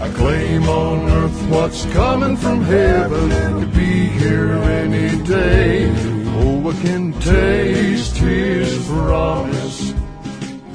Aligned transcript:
I 0.00 0.08
claim 0.14 0.62
on 0.66 1.10
earth 1.10 1.50
what's 1.50 1.84
coming 1.92 2.34
from 2.34 2.62
heaven 2.62 3.28
could 3.60 3.74
be 3.74 4.06
here 4.06 4.52
any 4.54 5.22
day. 5.24 5.92
Oh, 6.40 6.70
I 6.70 6.72
can 6.80 7.12
taste 7.20 8.16
his 8.16 8.86
promise. 8.88 9.92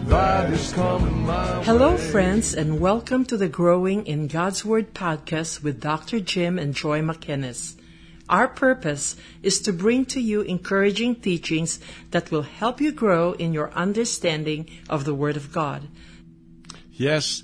That 0.04 0.54
is 0.54 0.72
coming 0.74 1.26
my 1.26 1.64
Hello, 1.64 1.98
friends, 1.98 2.54
and 2.54 2.80
welcome 2.80 3.26
to 3.26 3.36
the 3.36 3.50
Growing 3.50 4.06
in 4.06 4.28
God's 4.28 4.64
Word 4.64 4.94
podcast 4.94 5.64
with 5.64 5.82
Dr. 5.82 6.20
Jim 6.20 6.60
and 6.60 6.76
Joy 6.76 7.02
McInnes. 7.02 7.80
Our 8.30 8.48
purpose 8.48 9.16
is 9.42 9.60
to 9.62 9.74
bring 9.74 10.06
to 10.14 10.22
you 10.22 10.42
encouraging 10.42 11.16
teachings 11.16 11.80
that 12.12 12.30
will 12.30 12.44
help 12.44 12.80
you 12.80 12.92
grow 12.92 13.32
in 13.32 13.54
your 13.54 13.72
understanding 13.72 14.70
of 14.88 15.04
the 15.04 15.16
Word 15.16 15.36
of 15.36 15.52
God. 15.52 15.88
Yes, 16.92 17.42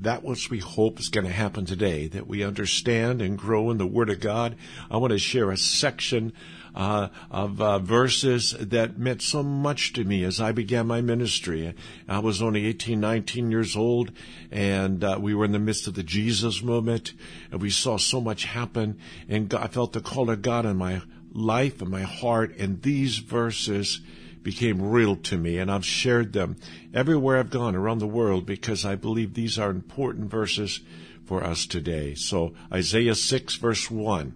that 0.00 0.22
what 0.22 0.48
we 0.50 0.58
hope 0.58 0.98
is 0.98 1.08
going 1.08 1.26
to 1.26 1.32
happen 1.32 1.66
today, 1.66 2.06
that 2.08 2.26
we 2.26 2.42
understand 2.42 3.20
and 3.20 3.36
grow 3.36 3.70
in 3.70 3.78
the 3.78 3.86
Word 3.86 4.10
of 4.10 4.20
God. 4.20 4.56
I 4.90 4.96
want 4.96 5.12
to 5.12 5.18
share 5.18 5.50
a 5.50 5.56
section 5.56 6.32
uh, 6.74 7.08
of 7.30 7.60
uh, 7.60 7.78
verses 7.78 8.54
that 8.58 8.98
meant 8.98 9.20
so 9.22 9.42
much 9.42 9.92
to 9.94 10.04
me 10.04 10.24
as 10.24 10.40
I 10.40 10.52
began 10.52 10.86
my 10.86 11.00
ministry. 11.00 11.74
I 12.08 12.20
was 12.20 12.40
only 12.40 12.66
18, 12.66 12.98
19 12.98 13.50
years 13.50 13.76
old, 13.76 14.12
and 14.50 15.02
uh, 15.04 15.18
we 15.20 15.34
were 15.34 15.44
in 15.44 15.52
the 15.52 15.58
midst 15.58 15.86
of 15.86 15.94
the 15.94 16.02
Jesus 16.02 16.62
movement, 16.62 17.12
and 17.50 17.60
we 17.60 17.70
saw 17.70 17.98
so 17.98 18.20
much 18.20 18.44
happen, 18.44 18.98
and 19.28 19.48
God, 19.48 19.64
I 19.64 19.68
felt 19.68 19.92
the 19.92 20.00
call 20.00 20.30
of 20.30 20.42
God 20.42 20.64
in 20.64 20.76
my 20.76 21.02
life 21.32 21.82
and 21.82 21.90
my 21.90 22.02
heart, 22.02 22.56
and 22.56 22.80
these 22.82 23.18
verses 23.18 24.00
became 24.42 24.82
real 24.82 25.16
to 25.16 25.36
me, 25.36 25.58
and 25.58 25.70
I've 25.70 25.84
shared 25.84 26.32
them 26.32 26.56
everywhere 26.94 27.38
I've 27.38 27.50
gone 27.50 27.74
around 27.74 27.98
the 27.98 28.06
world 28.06 28.46
because 28.46 28.84
I 28.84 28.94
believe 28.94 29.34
these 29.34 29.58
are 29.58 29.70
important 29.70 30.30
verses 30.30 30.80
for 31.24 31.44
us 31.44 31.66
today. 31.66 32.14
So, 32.14 32.54
Isaiah 32.72 33.14
6 33.14 33.54
verse 33.56 33.90
1. 33.90 34.34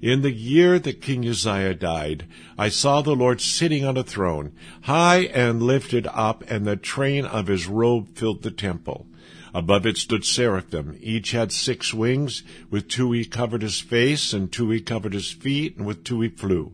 In 0.00 0.22
the 0.22 0.32
year 0.32 0.80
that 0.80 1.00
King 1.00 1.28
Uzziah 1.28 1.74
died, 1.74 2.26
I 2.58 2.68
saw 2.68 3.00
the 3.00 3.14
Lord 3.14 3.40
sitting 3.40 3.84
on 3.84 3.96
a 3.96 4.02
throne, 4.02 4.52
high 4.82 5.26
and 5.26 5.62
lifted 5.62 6.08
up, 6.08 6.42
and 6.48 6.66
the 6.66 6.76
train 6.76 7.24
of 7.24 7.46
his 7.46 7.68
robe 7.68 8.16
filled 8.16 8.42
the 8.42 8.50
temple. 8.50 9.06
Above 9.54 9.84
it 9.84 9.98
stood 9.98 10.24
seraphim. 10.24 10.98
Each 11.02 11.32
had 11.32 11.52
six 11.52 11.92
wings. 11.92 12.42
With 12.70 12.88
two 12.88 13.12
he 13.12 13.24
covered 13.24 13.62
his 13.62 13.80
face, 13.80 14.32
and 14.32 14.50
two 14.50 14.70
he 14.70 14.80
covered 14.80 15.12
his 15.12 15.30
feet, 15.30 15.76
and 15.76 15.86
with 15.86 16.04
two 16.04 16.22
he 16.22 16.28
flew. 16.28 16.72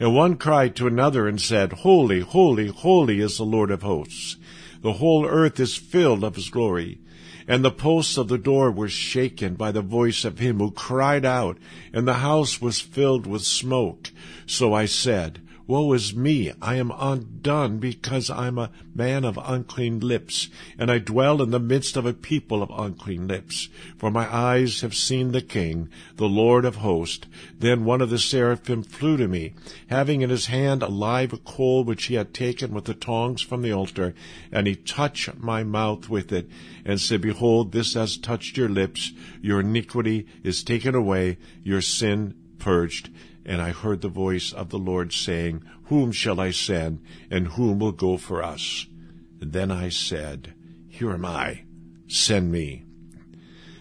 And 0.00 0.14
one 0.14 0.36
cried 0.36 0.74
to 0.76 0.86
another 0.86 1.28
and 1.28 1.40
said, 1.40 1.72
Holy, 1.72 2.20
holy, 2.20 2.68
holy 2.68 3.20
is 3.20 3.36
the 3.36 3.44
Lord 3.44 3.70
of 3.70 3.82
hosts. 3.82 4.36
The 4.82 4.94
whole 4.94 5.26
earth 5.26 5.58
is 5.58 5.76
filled 5.76 6.24
of 6.24 6.36
his 6.36 6.50
glory. 6.50 6.98
And 7.46 7.64
the 7.64 7.70
posts 7.70 8.18
of 8.18 8.28
the 8.28 8.38
door 8.38 8.70
were 8.70 8.88
shaken 8.88 9.54
by 9.54 9.72
the 9.72 9.80
voice 9.80 10.24
of 10.24 10.38
him 10.38 10.58
who 10.58 10.70
cried 10.70 11.24
out, 11.24 11.56
and 11.92 12.06
the 12.06 12.14
house 12.14 12.60
was 12.60 12.80
filled 12.80 13.26
with 13.26 13.42
smoke. 13.42 14.10
So 14.44 14.74
I 14.74 14.84
said, 14.84 15.40
Woe 15.68 15.92
is 15.92 16.16
me, 16.16 16.50
I 16.62 16.76
am 16.76 16.90
undone, 16.98 17.76
because 17.76 18.30
I 18.30 18.46
am 18.46 18.56
a 18.56 18.70
man 18.94 19.22
of 19.22 19.38
unclean 19.44 20.00
lips, 20.00 20.48
and 20.78 20.90
I 20.90 20.96
dwell 20.96 21.42
in 21.42 21.50
the 21.50 21.60
midst 21.60 21.94
of 21.98 22.06
a 22.06 22.14
people 22.14 22.62
of 22.62 22.70
unclean 22.70 23.28
lips. 23.28 23.68
For 23.98 24.10
my 24.10 24.34
eyes 24.34 24.80
have 24.80 24.94
seen 24.94 25.32
the 25.32 25.42
King, 25.42 25.90
the 26.16 26.26
Lord 26.26 26.64
of 26.64 26.76
hosts. 26.76 27.26
Then 27.58 27.84
one 27.84 28.00
of 28.00 28.08
the 28.08 28.18
seraphim 28.18 28.82
flew 28.82 29.18
to 29.18 29.28
me, 29.28 29.52
having 29.88 30.22
in 30.22 30.30
his 30.30 30.46
hand 30.46 30.82
a 30.82 30.88
live 30.88 31.44
coal 31.44 31.84
which 31.84 32.06
he 32.06 32.14
had 32.14 32.32
taken 32.32 32.72
with 32.72 32.86
the 32.86 32.94
tongs 32.94 33.42
from 33.42 33.60
the 33.60 33.72
altar, 33.72 34.14
and 34.50 34.66
he 34.66 34.74
touched 34.74 35.36
my 35.36 35.64
mouth 35.64 36.08
with 36.08 36.32
it, 36.32 36.48
and 36.86 36.98
said, 36.98 37.20
Behold, 37.20 37.72
this 37.72 37.92
has 37.92 38.16
touched 38.16 38.56
your 38.56 38.70
lips, 38.70 39.12
your 39.42 39.60
iniquity 39.60 40.26
is 40.42 40.64
taken 40.64 40.94
away, 40.94 41.36
your 41.62 41.82
sin 41.82 42.34
purged. 42.58 43.10
And 43.48 43.62
I 43.62 43.70
heard 43.70 44.02
the 44.02 44.10
voice 44.10 44.52
of 44.52 44.68
the 44.68 44.78
Lord 44.78 45.10
saying, 45.10 45.64
Whom 45.84 46.12
shall 46.12 46.38
I 46.38 46.50
send, 46.50 47.00
and 47.30 47.48
whom 47.48 47.78
will 47.78 47.92
go 47.92 48.18
for 48.18 48.42
us? 48.42 48.86
And 49.40 49.54
then 49.54 49.70
I 49.70 49.88
said, 49.88 50.52
Here 50.86 51.10
am 51.12 51.24
I, 51.24 51.62
send 52.08 52.52
me. 52.52 52.84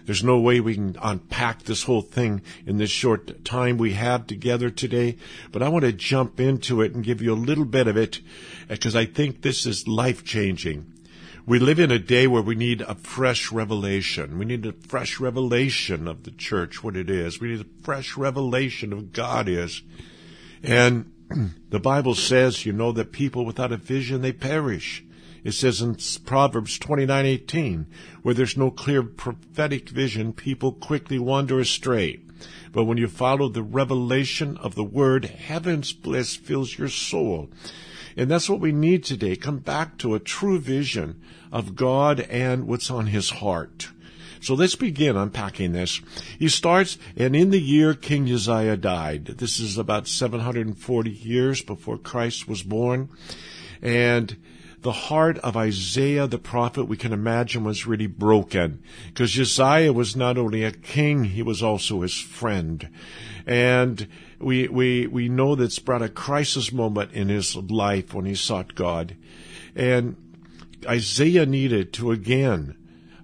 There's 0.05 0.23
no 0.23 0.39
way 0.39 0.61
we 0.61 0.75
can 0.75 0.95
unpack 1.01 1.63
this 1.63 1.83
whole 1.83 2.01
thing 2.01 2.41
in 2.65 2.77
this 2.77 2.89
short 2.89 3.43
time 3.43 3.77
we 3.77 3.91
have 3.91 4.25
together 4.25 4.69
today, 4.69 5.17
but 5.51 5.61
I 5.61 5.67
want 5.67 5.83
to 5.83 5.91
jump 5.91 6.39
into 6.39 6.81
it 6.81 6.95
and 6.95 7.03
give 7.03 7.21
you 7.21 7.33
a 7.33 7.35
little 7.35 7.65
bit 7.65 7.87
of 7.87 7.97
it 7.97 8.21
because 8.69 8.95
I 8.95 9.03
think 9.03 9.41
this 9.41 9.65
is 9.65 9.85
life 9.85 10.23
changing. 10.23 10.93
We 11.47 11.59
live 11.59 11.79
in 11.79 11.91
a 11.91 11.97
day 11.97 12.27
where 12.27 12.41
we 12.41 12.55
need 12.55 12.81
a 12.81 12.95
fresh 12.95 13.53
revelation. 13.53 14.37
We 14.37 14.43
need 14.43 14.65
a 14.65 14.73
fresh 14.73 15.17
revelation 15.17 16.05
of 16.05 16.23
the 16.23 16.31
church, 16.31 16.83
what 16.83 16.97
it 16.97 17.09
is. 17.09 17.39
We 17.39 17.47
need 17.47 17.61
a 17.61 17.83
fresh 17.83 18.17
revelation 18.17 18.91
of 18.91 19.13
God 19.13 19.47
is. 19.47 19.81
And 20.61 21.09
the 21.69 21.79
Bible 21.79 22.15
says, 22.15 22.65
you 22.65 22.73
know, 22.73 22.91
that 22.91 23.13
people 23.13 23.45
without 23.45 23.71
a 23.71 23.77
vision, 23.77 24.21
they 24.21 24.33
perish. 24.33 25.05
It 25.45 25.53
says 25.53 25.81
in 25.81 25.95
Proverbs 26.25 26.77
29:18, 26.79 27.85
where 28.23 28.35
there's 28.35 28.57
no 28.57 28.69
clear 28.69 29.01
prophetic 29.01 29.87
vision, 29.87 30.33
people 30.33 30.73
quickly 30.73 31.17
wander 31.17 31.61
astray. 31.61 32.19
But 32.73 32.83
when 32.83 32.97
you 32.97 33.07
follow 33.07 33.47
the 33.47 33.63
revelation 33.63 34.57
of 34.57 34.75
the 34.75 34.83
word, 34.83 35.23
heaven's 35.23 35.93
bliss 35.93 36.35
fills 36.35 36.77
your 36.77 36.89
soul. 36.89 37.49
And 38.17 38.31
that's 38.31 38.49
what 38.49 38.59
we 38.59 38.71
need 38.71 39.03
today. 39.03 39.35
Come 39.35 39.59
back 39.59 39.97
to 39.99 40.15
a 40.15 40.19
true 40.19 40.59
vision 40.59 41.21
of 41.51 41.75
God 41.75 42.19
and 42.21 42.67
what's 42.67 42.89
on 42.89 43.07
his 43.07 43.29
heart. 43.29 43.89
So 44.41 44.53
let's 44.53 44.75
begin 44.75 45.15
unpacking 45.15 45.71
this. 45.71 46.01
He 46.37 46.49
starts, 46.49 46.97
and 47.15 47.35
in 47.35 47.51
the 47.51 47.61
year 47.61 47.93
King 47.93 48.31
Uzziah 48.31 48.77
died. 48.77 49.25
This 49.25 49.59
is 49.59 49.77
about 49.77 50.07
740 50.07 51.09
years 51.11 51.61
before 51.61 51.97
Christ 51.97 52.47
was 52.47 52.63
born. 52.63 53.09
And 53.81 54.37
the 54.81 54.91
heart 54.91 55.37
of 55.39 55.57
Isaiah 55.57 56.27
the 56.27 56.37
prophet, 56.37 56.85
we 56.85 56.97
can 56.97 57.13
imagine, 57.13 57.63
was 57.63 57.87
really 57.87 58.07
broken. 58.07 58.81
Because 59.07 59.37
Uzziah 59.37 59.93
was 59.93 60.15
not 60.15 60.37
only 60.37 60.63
a 60.63 60.71
king, 60.71 61.25
he 61.25 61.43
was 61.43 61.63
also 61.63 62.01
his 62.01 62.19
friend. 62.19 62.89
And 63.45 64.07
we, 64.39 64.67
we, 64.67 65.07
we 65.07 65.29
know 65.29 65.55
that's 65.55 65.79
brought 65.79 66.01
a 66.01 66.09
crisis 66.09 66.71
moment 66.71 67.11
in 67.13 67.29
his 67.29 67.55
life 67.55 68.13
when 68.13 68.25
he 68.25 68.35
sought 68.35 68.75
God. 68.75 69.15
And 69.75 70.15
Isaiah 70.85 71.45
needed 71.45 71.93
to 71.93 72.11
again 72.11 72.75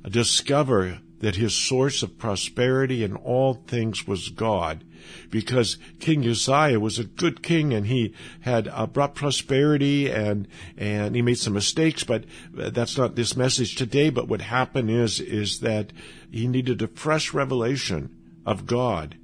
discover 0.09 1.00
that 1.19 1.35
his 1.35 1.56
source 1.56 2.03
of 2.03 2.18
prosperity 2.18 3.01
in 3.01 3.16
all 3.16 3.53
things 3.53 4.06
was 4.06 4.28
God, 4.28 4.84
because 5.29 5.78
King 6.01 6.28
Uzziah 6.28 6.81
was 6.81 7.00
a 7.00 7.06
good 7.06 7.41
king 7.41 7.74
and 7.74 7.88
he 7.88 8.13
had 8.41 8.68
uh, 8.68 8.85
brought 8.88 9.16
prosperity 9.16 10.12
and 10.12 10.50
and 10.78 11.16
he 11.16 11.22
made 11.22 11.38
some 11.38 11.53
mistakes, 11.53 12.03
but 12.03 12.25
that's 12.53 12.97
not 12.97 13.16
this 13.16 13.38
message 13.38 13.75
today. 13.75 14.09
But 14.09 14.28
what 14.28 14.41
happened 14.41 14.91
is 14.91 15.22
is 15.22 15.62
that 15.62 15.94
he 16.30 16.45
needed 16.45 16.81
a 16.81 16.88
fresh 16.88 17.34
revelation 17.34 18.13
of 18.45 18.66
God. 18.66 19.16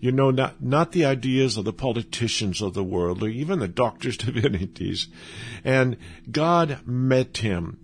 You 0.00 0.12
know, 0.12 0.30
not, 0.30 0.62
not 0.62 0.92
the 0.92 1.04
ideas 1.04 1.56
of 1.56 1.64
the 1.64 1.72
politicians 1.72 2.62
of 2.62 2.74
the 2.74 2.84
world 2.84 3.22
or 3.22 3.28
even 3.28 3.58
the 3.58 3.68
doctors' 3.68 4.16
divinities. 4.16 5.08
And 5.64 5.96
God 6.30 6.80
met 6.86 7.38
him. 7.38 7.78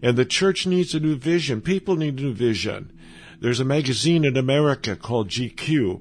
And 0.00 0.16
the 0.16 0.24
church 0.24 0.66
needs 0.66 0.94
a 0.94 1.00
new 1.00 1.16
vision. 1.16 1.60
People 1.60 1.96
need 1.96 2.20
a 2.20 2.22
new 2.22 2.34
vision. 2.34 2.92
There's 3.40 3.60
a 3.60 3.64
magazine 3.64 4.24
in 4.24 4.36
America 4.36 4.96
called 4.96 5.28
GQ, 5.28 6.00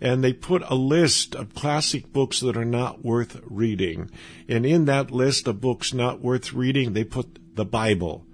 and 0.00 0.22
they 0.22 0.32
put 0.32 0.62
a 0.66 0.74
list 0.74 1.34
of 1.34 1.54
classic 1.54 2.12
books 2.12 2.40
that 2.40 2.56
are 2.56 2.64
not 2.64 3.04
worth 3.04 3.40
reading. 3.44 4.10
And 4.48 4.66
in 4.66 4.84
that 4.86 5.10
list 5.10 5.46
of 5.48 5.60
books 5.60 5.94
not 5.94 6.20
worth 6.20 6.52
reading, 6.52 6.92
they 6.92 7.04
put 7.04 7.38
the 7.54 7.64
Bible. 7.64 8.26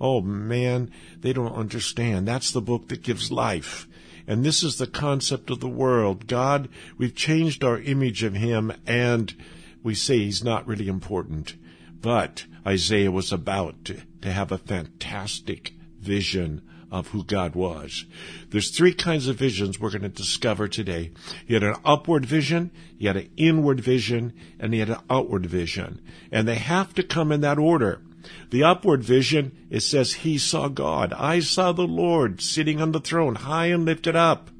Oh 0.00 0.20
man, 0.20 0.90
they 1.20 1.32
don't 1.32 1.54
understand. 1.54 2.26
That's 2.26 2.50
the 2.50 2.60
book 2.60 2.88
that 2.88 3.02
gives 3.02 3.30
life. 3.30 3.86
And 4.26 4.44
this 4.44 4.62
is 4.62 4.76
the 4.76 4.86
concept 4.86 5.50
of 5.50 5.60
the 5.60 5.68
world. 5.68 6.26
God, 6.26 6.68
we've 6.98 7.14
changed 7.14 7.64
our 7.64 7.78
image 7.78 8.22
of 8.22 8.34
Him 8.34 8.72
and 8.86 9.34
we 9.82 9.94
say 9.94 10.18
He's 10.18 10.44
not 10.44 10.66
really 10.66 10.88
important. 10.88 11.56
But 12.00 12.46
Isaiah 12.66 13.10
was 13.10 13.32
about 13.32 13.84
to, 13.86 14.02
to 14.22 14.32
have 14.32 14.52
a 14.52 14.58
fantastic 14.58 15.72
vision 16.00 16.62
of 16.92 17.08
who 17.08 17.24
God 17.24 17.54
was. 17.54 18.04
There's 18.50 18.70
three 18.70 18.92
kinds 18.92 19.26
of 19.26 19.36
visions 19.36 19.80
we're 19.80 19.90
going 19.90 20.02
to 20.02 20.10
discover 20.10 20.68
today. 20.68 21.12
He 21.46 21.54
had 21.54 21.62
an 21.62 21.76
upward 21.84 22.26
vision, 22.26 22.70
he 22.98 23.06
had 23.06 23.16
an 23.16 23.30
inward 23.36 23.80
vision, 23.80 24.34
and 24.60 24.74
he 24.74 24.80
had 24.80 24.90
an 24.90 25.00
outward 25.08 25.46
vision. 25.46 26.02
And 26.30 26.46
they 26.46 26.56
have 26.56 26.92
to 26.94 27.02
come 27.02 27.32
in 27.32 27.40
that 27.40 27.58
order. 27.58 28.02
The 28.50 28.64
upward 28.64 29.02
vision, 29.02 29.52
it 29.70 29.80
says 29.80 30.12
he 30.12 30.36
saw 30.38 30.68
God. 30.68 31.12
I 31.14 31.40
saw 31.40 31.72
the 31.72 31.86
Lord 31.86 32.40
sitting 32.40 32.80
on 32.80 32.92
the 32.92 33.00
throne, 33.00 33.36
high 33.36 33.66
and 33.66 33.84
lifted 33.84 34.16
up. 34.16 34.50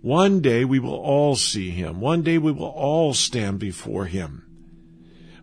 One 0.00 0.40
day 0.40 0.64
we 0.64 0.78
will 0.78 0.94
all 0.94 1.36
see 1.36 1.70
him. 1.70 2.00
One 2.00 2.22
day 2.22 2.38
we 2.38 2.52
will 2.52 2.66
all 2.66 3.12
stand 3.12 3.58
before 3.58 4.06
him. 4.06 4.45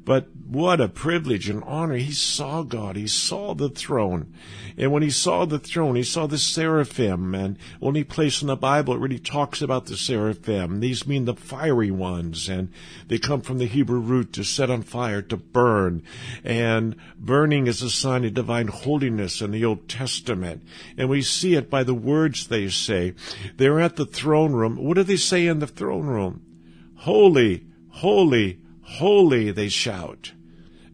But 0.06 0.28
what 0.36 0.82
a 0.82 0.90
privilege 0.90 1.48
and 1.48 1.64
honor. 1.64 1.96
He 1.96 2.12
saw 2.12 2.64
God. 2.64 2.98
He 2.98 3.08
saw 3.08 3.56
the 3.56 3.70
throne. 3.70 4.34
And 4.78 4.92
when 4.92 5.02
he 5.02 5.10
saw 5.10 5.46
the 5.46 5.60
throne, 5.60 5.96
he 5.96 6.04
saw 6.04 6.28
the 6.28 6.38
seraphim. 6.38 7.34
And 7.34 7.58
only 7.82 8.04
place 8.04 8.42
in 8.42 8.50
the 8.50 8.58
Bible 8.58 8.96
it 8.96 9.00
really 9.00 9.20
talks 9.20 9.62
about 9.62 9.86
the 9.86 9.96
seraphim. 9.96 10.82
These 10.82 11.08
mean 11.08 11.24
the 11.24 11.36
fiery 11.36 11.90
ones. 11.90 12.50
And 12.50 12.70
they 13.08 13.18
come 13.18 13.42
from 13.42 13.60
the 13.60 13.66
Hebrew 13.66 14.00
root 14.00 14.34
to 14.34 14.44
set 14.44 14.70
on 14.70 14.82
fire, 14.82 15.22
to 15.22 15.38
burn. 15.38 16.04
And 16.44 16.98
burning 17.18 17.68
is 17.68 17.82
a 17.82 17.90
sign 17.90 18.26
of 18.26 18.34
divine 18.34 18.68
holiness 18.68 19.42
in 19.42 19.52
the 19.52 19.64
Old 19.64 19.88
Testament. 19.88 20.64
And 20.98 21.10
we 21.10 21.22
see 21.22 21.56
it 21.56 21.70
by 21.70 21.84
the 21.84 21.94
words 21.94 22.48
they 22.48 22.68
say. 22.68 23.14
They're 23.56 23.80
at 23.80 23.96
the 23.96 24.06
throne 24.06 24.52
room. 24.52 24.76
What 24.76 24.96
do 24.96 25.04
they 25.04 25.16
say 25.16 25.48
in 25.48 25.60
the 25.60 25.68
throne 25.68 26.08
room? 26.08 26.42
Holy, 26.96 27.66
holy, 27.90 28.60
Holy, 28.94 29.52
they 29.52 29.70
shout. 29.70 30.34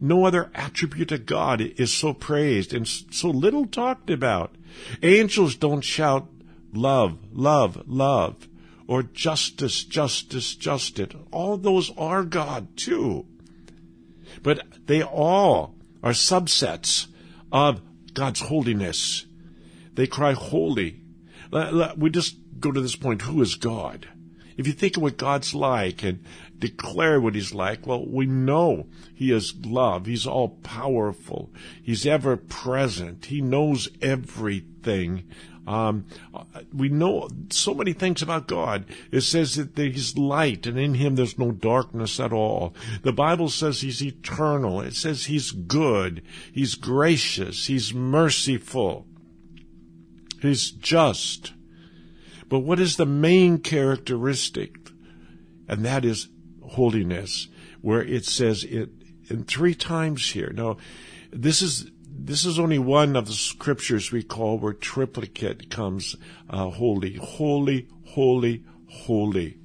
No 0.00 0.24
other 0.24 0.50
attribute 0.54 1.12
of 1.12 1.26
God 1.26 1.60
is 1.60 1.92
so 1.92 2.14
praised 2.14 2.72
and 2.72 2.88
so 2.88 3.28
little 3.28 3.66
talked 3.66 4.08
about. 4.08 4.54
Angels 5.02 5.56
don't 5.56 5.82
shout 5.82 6.26
love, 6.72 7.18
love, 7.32 7.82
love, 7.86 8.48
or 8.86 9.02
justice, 9.02 9.84
justice, 9.84 10.54
justice. 10.54 11.14
All 11.30 11.58
those 11.58 11.92
are 11.98 12.24
God 12.24 12.76
too. 12.76 13.26
But 14.42 14.62
they 14.86 15.02
all 15.02 15.74
are 16.02 16.12
subsets 16.12 17.06
of 17.52 17.82
God's 18.14 18.40
holiness. 18.40 19.26
They 19.94 20.06
cry 20.06 20.32
holy. 20.32 21.02
We 21.96 22.08
just 22.08 22.36
go 22.58 22.72
to 22.72 22.80
this 22.80 22.96
point. 22.96 23.22
Who 23.22 23.42
is 23.42 23.56
God? 23.56 24.08
If 24.56 24.66
you 24.66 24.72
think 24.72 24.96
of 24.96 25.02
what 25.02 25.16
God's 25.16 25.54
like 25.54 26.02
and 26.02 26.24
declare 26.60 27.20
what 27.20 27.34
he's 27.34 27.54
like, 27.54 27.86
well, 27.86 28.06
we 28.06 28.26
know 28.26 28.86
he 29.14 29.32
is 29.32 29.54
love. 29.64 30.06
He's 30.06 30.26
all 30.26 30.50
powerful. 30.62 31.50
He's 31.82 32.06
ever 32.06 32.36
present. 32.36 33.26
He 33.26 33.40
knows 33.40 33.88
everything. 34.00 35.24
Um, 35.66 36.06
we 36.72 36.88
know 36.88 37.28
so 37.50 37.74
many 37.74 37.92
things 37.92 38.22
about 38.22 38.48
God. 38.48 38.86
It 39.12 39.20
says 39.20 39.54
that 39.54 39.76
He's 39.76 40.16
light, 40.16 40.66
and 40.66 40.78
in 40.78 40.94
Him 40.94 41.14
there's 41.14 41.38
no 41.38 41.52
darkness 41.52 42.18
at 42.18 42.32
all. 42.32 42.74
The 43.02 43.12
Bible 43.12 43.48
says 43.48 43.80
He's 43.80 44.02
eternal. 44.02 44.80
It 44.80 44.94
says 44.94 45.26
He's 45.26 45.52
good. 45.52 46.22
He's 46.52 46.74
gracious. 46.74 47.66
He's 47.66 47.94
merciful. 47.94 49.06
He's 50.40 50.70
just. 50.70 51.52
But 52.48 52.60
what 52.60 52.80
is 52.80 52.96
the 52.96 53.06
main 53.06 53.58
characteristic? 53.58 54.76
And 55.68 55.84
that 55.84 56.04
is 56.04 56.28
holiness, 56.70 57.48
where 57.80 58.02
it 58.02 58.24
says 58.24 58.64
it 58.64 58.90
in 59.28 59.44
three 59.44 59.74
times 59.74 60.30
here. 60.30 60.52
Now, 60.52 60.76
this 61.32 61.62
is 61.62 61.90
this 62.22 62.44
is 62.44 62.58
only 62.58 62.78
one 62.78 63.16
of 63.16 63.26
the 63.26 63.32
scriptures 63.32 64.12
we 64.12 64.22
call 64.22 64.58
where 64.58 64.72
triplicate 64.72 65.70
comes 65.70 66.16
uh, 66.50 66.68
holy, 66.70 67.14
holy, 67.14 67.88
holy, 68.04 68.64
holy, 68.88 69.58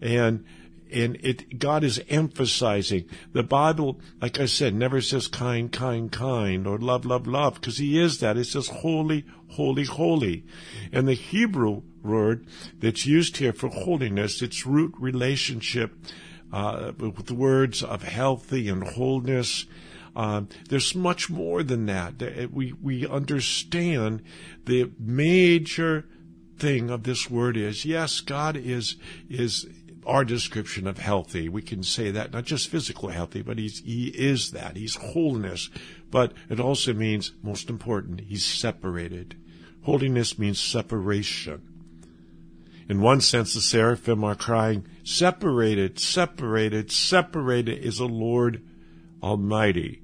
and 0.00 0.44
and 0.92 1.16
it 1.16 1.58
God 1.58 1.84
is 1.84 2.00
emphasizing 2.08 3.06
the 3.32 3.42
Bible. 3.42 4.00
Like 4.20 4.38
I 4.38 4.46
said, 4.46 4.74
never 4.74 5.00
says 5.00 5.26
kind, 5.26 5.72
kind, 5.72 6.12
kind, 6.12 6.66
or 6.66 6.78
love, 6.78 7.04
love, 7.04 7.26
love, 7.26 7.54
because 7.54 7.78
He 7.78 7.98
is 7.98 8.20
that. 8.20 8.36
It 8.36 8.44
says 8.44 8.68
holy, 8.68 9.24
holy, 9.48 9.84
holy, 9.84 10.44
and 10.92 11.08
the 11.08 11.14
Hebrew 11.14 11.82
word 12.02 12.46
that's 12.78 13.06
used 13.06 13.36
here 13.38 13.52
for 13.52 13.68
holiness, 13.68 14.42
its 14.42 14.66
root 14.66 14.94
relationship 14.98 15.94
uh, 16.52 16.92
with 16.98 17.26
the 17.26 17.34
words 17.34 17.82
of 17.82 18.02
healthy 18.02 18.68
and 18.68 18.84
wholeness. 18.84 19.66
Uh, 20.14 20.42
there's 20.68 20.94
much 20.94 21.30
more 21.30 21.62
than 21.62 21.86
that. 21.86 22.50
We 22.52 22.74
we 22.74 23.06
understand 23.06 24.22
the 24.66 24.90
major 24.98 26.06
thing 26.58 26.90
of 26.90 27.04
this 27.04 27.30
word 27.30 27.56
is 27.56 27.84
yes, 27.84 28.20
God 28.20 28.56
is 28.56 28.96
is 29.30 29.66
our 30.06 30.24
description 30.24 30.86
of 30.86 30.98
healthy. 30.98 31.48
We 31.48 31.62
can 31.62 31.82
say 31.82 32.10
that 32.10 32.32
not 32.32 32.44
just 32.44 32.68
physical 32.68 33.08
healthy, 33.08 33.42
but 33.42 33.58
he's 33.58 33.80
he 33.80 34.08
is 34.08 34.50
that. 34.50 34.76
He's 34.76 34.96
wholeness. 34.96 35.70
But 36.10 36.34
it 36.50 36.60
also 36.60 36.92
means 36.92 37.32
most 37.42 37.70
important, 37.70 38.20
he's 38.20 38.44
separated. 38.44 39.36
Holiness 39.82 40.38
means 40.38 40.60
separation. 40.60 41.71
In 42.92 43.00
one 43.00 43.22
sense, 43.22 43.54
the 43.54 43.62
seraphim 43.62 44.22
are 44.22 44.34
crying, 44.34 44.86
Separated, 45.02 45.98
separated, 45.98 46.92
separated 46.92 47.78
is 47.78 47.96
the 47.96 48.06
Lord 48.06 48.62
Almighty. 49.22 50.02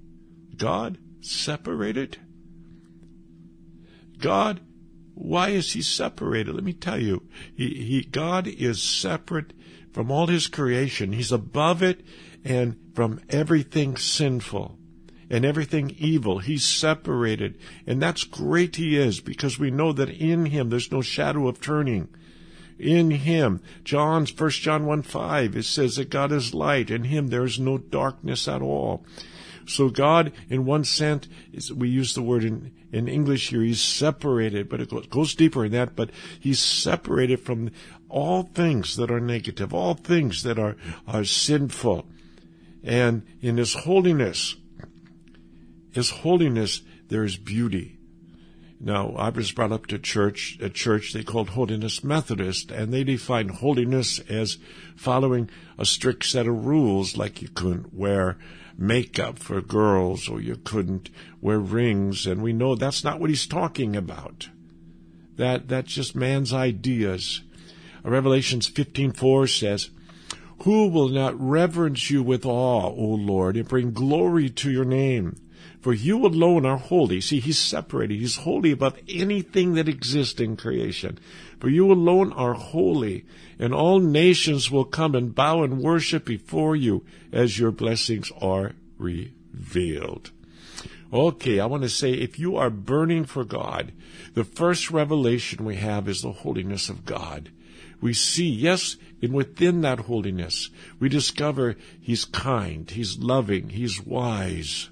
God 0.57 0.97
separated? 1.21 2.17
God, 4.17 4.63
why 5.13 5.51
is 5.51 5.75
he 5.75 5.83
separated? 5.83 6.55
Let 6.55 6.65
me 6.65 6.73
tell 6.73 6.99
you. 6.99 7.29
He, 7.55 7.75
he, 7.75 8.05
God 8.05 8.47
is 8.47 8.83
separate 8.83 9.53
from 9.93 10.11
all 10.11 10.29
his 10.29 10.47
creation. 10.47 11.13
He's 11.13 11.31
above 11.31 11.83
it 11.83 12.01
and 12.43 12.79
from 12.95 13.21
everything 13.29 13.99
sinful 13.99 14.79
and 15.29 15.45
everything 15.45 15.95
evil. 15.99 16.39
He's 16.39 16.65
separated. 16.65 17.59
And 17.87 18.01
that's 18.01 18.25
great 18.25 18.77
he 18.77 18.97
is 18.97 19.21
because 19.21 19.59
we 19.59 19.71
know 19.71 19.93
that 19.93 20.09
in 20.09 20.47
him 20.47 20.71
there's 20.71 20.91
no 20.91 21.03
shadow 21.03 21.49
of 21.49 21.61
turning 21.61 22.09
in 22.79 23.11
him. 23.11 23.61
John's 23.85 24.31
first 24.31 24.61
John 24.61 24.87
1 24.87 25.03
5, 25.03 25.57
it 25.57 25.65
says 25.65 25.97
that 25.97 26.11
God 26.11 26.33
is 26.33 26.55
light. 26.55 26.91
In 26.91 27.05
him 27.05 27.29
there 27.29 27.45
is 27.45 27.59
no 27.59 27.79
darkness 27.79 28.49
at 28.49 28.63
all. 28.63 29.05
So 29.67 29.91
God, 29.91 30.33
in 30.49 30.65
one 30.65 30.85
sense, 30.85 31.29
is, 31.53 31.73
we 31.73 31.89
use 31.89 32.15
the 32.15 32.23
word 32.23 32.43
in, 32.43 32.73
in 32.91 33.07
English 33.07 33.51
here, 33.51 33.61
he's 33.61 33.83
separated, 33.83 34.69
but 34.69 34.81
it 34.81 35.11
goes, 35.11 35.35
deeper 35.35 35.67
in 35.67 35.73
that, 35.73 35.95
but 35.95 36.11
he's 36.41 36.59
separated 36.59 37.41
from 37.41 37.71
all 38.09 38.45
things 38.45 38.97
that 38.97 39.11
are 39.11 39.21
negative, 39.21 39.75
all 39.75 39.93
things 39.93 40.43
that 40.45 40.59
are, 40.59 40.77
are 41.07 41.25
sinful. 41.25 42.07
And 42.83 43.27
in 43.43 43.59
his 43.59 43.75
holiness, 43.75 44.57
his 45.93 46.11
holiness, 46.11 46.81
there 47.09 47.25
is 47.25 47.37
beauty. 47.37 47.98
Now, 48.81 49.11
I 49.17 49.31
was 49.31 49.51
brought 49.51 49.73
up 49.73 49.87
to 49.87 49.99
church, 49.99 50.57
a 50.61 50.71
church 50.71 51.13
they 51.13 51.25
called 51.25 51.51
Holiness 51.51 52.05
Methodist, 52.05 52.71
and 52.71 52.93
they 52.93 53.03
defined 53.03 53.51
holiness 53.51 54.21
as 54.29 54.59
following 54.95 55.51
a 55.77 55.85
strict 55.85 56.25
set 56.25 56.47
of 56.47 56.65
rules, 56.65 57.17
like 57.17 57.43
you 57.43 57.49
couldn't 57.49 57.93
wear 57.93 58.39
makeup 58.77 59.41
for 59.41 59.61
girls 59.61 60.29
or 60.29 60.41
you 60.41 60.55
couldn't 60.55 61.11
wear 61.41 61.59
rings, 61.59 62.25
and 62.25 62.41
we 62.41 62.53
know 62.53 62.77
that's 62.77 63.03
not 63.03 63.19
what 63.19 63.31
he's 63.31 63.49
talking 63.49 63.97
about. 63.97 64.49
That, 65.37 65.69
that's 65.69 65.93
just 65.93 66.15
man's 66.15 66.53
ideas. 66.53 67.43
Revelations 68.05 68.69
15:4 68.71 69.49
says, 69.49 69.91
Who 70.63 70.89
will 70.89 71.09
not 71.09 71.39
reverence 71.39 72.11
you 72.11 72.23
with 72.23 72.47
awe, 72.47 72.87
O 72.87 73.05
Lord, 73.15 73.57
and 73.57 73.67
bring 73.67 73.93
glory 73.93 74.49
to 74.51 74.71
your 74.71 74.85
name? 74.85 75.37
For 75.81 75.93
you 75.93 76.27
alone 76.27 76.67
are 76.67 76.77
holy. 76.77 77.21
See, 77.21 77.41
he's 77.41 77.59
separated. 77.59 78.19
He's 78.19 78.37
holy 78.37 78.73
above 78.73 78.99
anything 79.09 79.75
that 79.75 79.89
exists 79.89 80.41
in 80.41 80.57
creation. 80.57 81.19
For 81.61 81.69
you 81.69 81.91
alone 81.93 82.33
are 82.33 82.55
holy, 82.55 83.25
and 83.59 83.73
all 83.73 84.01
nations 84.01 84.71
will 84.71 84.85
come 84.85 85.15
and 85.15 85.35
bow 85.35 85.63
and 85.63 85.81
worship 85.81 86.25
before 86.25 86.77
you 86.77 87.05
as 87.33 87.59
your 87.59 87.71
blessings 87.71 88.31
are 88.41 88.73
revealed. 88.99 90.31
Okay, 91.13 91.59
I 91.59 91.67
want 91.67 91.85
to 91.85 91.89
say 91.89 92.13
if 92.13 92.39
you 92.39 92.57
are 92.57 92.71
burning 92.71 93.25
for 93.25 93.45
God, 93.45 93.93
the 94.35 94.45
first 94.45 94.91
revelation 94.91 95.65
we 95.65 95.77
have 95.77 96.07
is 96.09 96.23
the 96.23 96.33
holiness 96.33 96.89
of 96.91 97.07
God. 97.07 97.51
We 98.01 98.13
see, 98.13 98.49
yes, 98.49 98.97
and 99.23 99.33
within 99.33 99.81
that 99.81 100.01
holiness, 100.01 100.71
we 101.01 101.09
discover 101.09 101.77
He's 102.01 102.25
kind, 102.25 102.89
He's 102.91 103.19
loving, 103.19 103.71
He's 103.71 104.01
wise. 104.01 104.91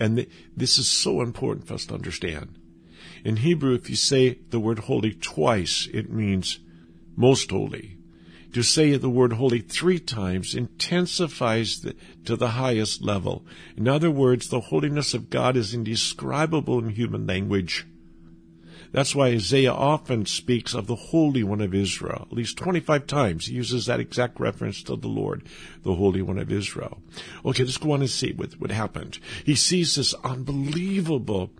And 0.00 0.16
th- 0.16 0.30
this 0.56 0.78
is 0.78 0.90
so 0.90 1.20
important 1.20 1.68
for 1.68 1.74
us 1.74 1.86
to 1.86 1.94
understand. 1.94 2.58
In 3.22 3.36
Hebrew, 3.36 3.74
if 3.74 3.90
you 3.90 3.96
say 3.96 4.38
the 4.48 4.58
word 4.58 4.80
holy 4.80 5.12
twice, 5.12 5.86
it 5.92 6.10
means 6.10 6.58
most 7.16 7.50
holy. 7.50 7.98
To 8.54 8.62
say 8.62 8.96
the 8.96 9.10
word 9.10 9.34
holy 9.34 9.60
three 9.60 10.00
times 10.00 10.54
intensifies 10.54 11.82
the, 11.82 11.94
to 12.24 12.34
the 12.34 12.48
highest 12.48 13.02
level. 13.02 13.44
In 13.76 13.86
other 13.86 14.10
words, 14.10 14.48
the 14.48 14.60
holiness 14.60 15.14
of 15.14 15.30
God 15.30 15.56
is 15.56 15.74
indescribable 15.74 16.78
in 16.78 16.90
human 16.90 17.26
language. 17.26 17.86
That's 18.92 19.14
why 19.14 19.28
Isaiah 19.28 19.72
often 19.72 20.26
speaks 20.26 20.74
of 20.74 20.86
the 20.86 20.96
Holy 20.96 21.44
One 21.44 21.60
of 21.60 21.74
Israel. 21.74 22.26
At 22.30 22.36
least 22.36 22.58
25 22.58 23.06
times 23.06 23.46
he 23.46 23.54
uses 23.54 23.86
that 23.86 24.00
exact 24.00 24.40
reference 24.40 24.82
to 24.84 24.96
the 24.96 25.08
Lord, 25.08 25.44
the 25.82 25.94
Holy 25.94 26.22
One 26.22 26.38
of 26.38 26.50
Israel. 26.50 27.00
Okay, 27.44 27.62
let's 27.62 27.76
go 27.76 27.92
on 27.92 28.00
and 28.00 28.10
see 28.10 28.32
what, 28.32 28.54
what 28.54 28.70
happened. 28.70 29.18
He 29.44 29.54
sees 29.54 29.94
this 29.94 30.14
unbelievable 30.24 31.50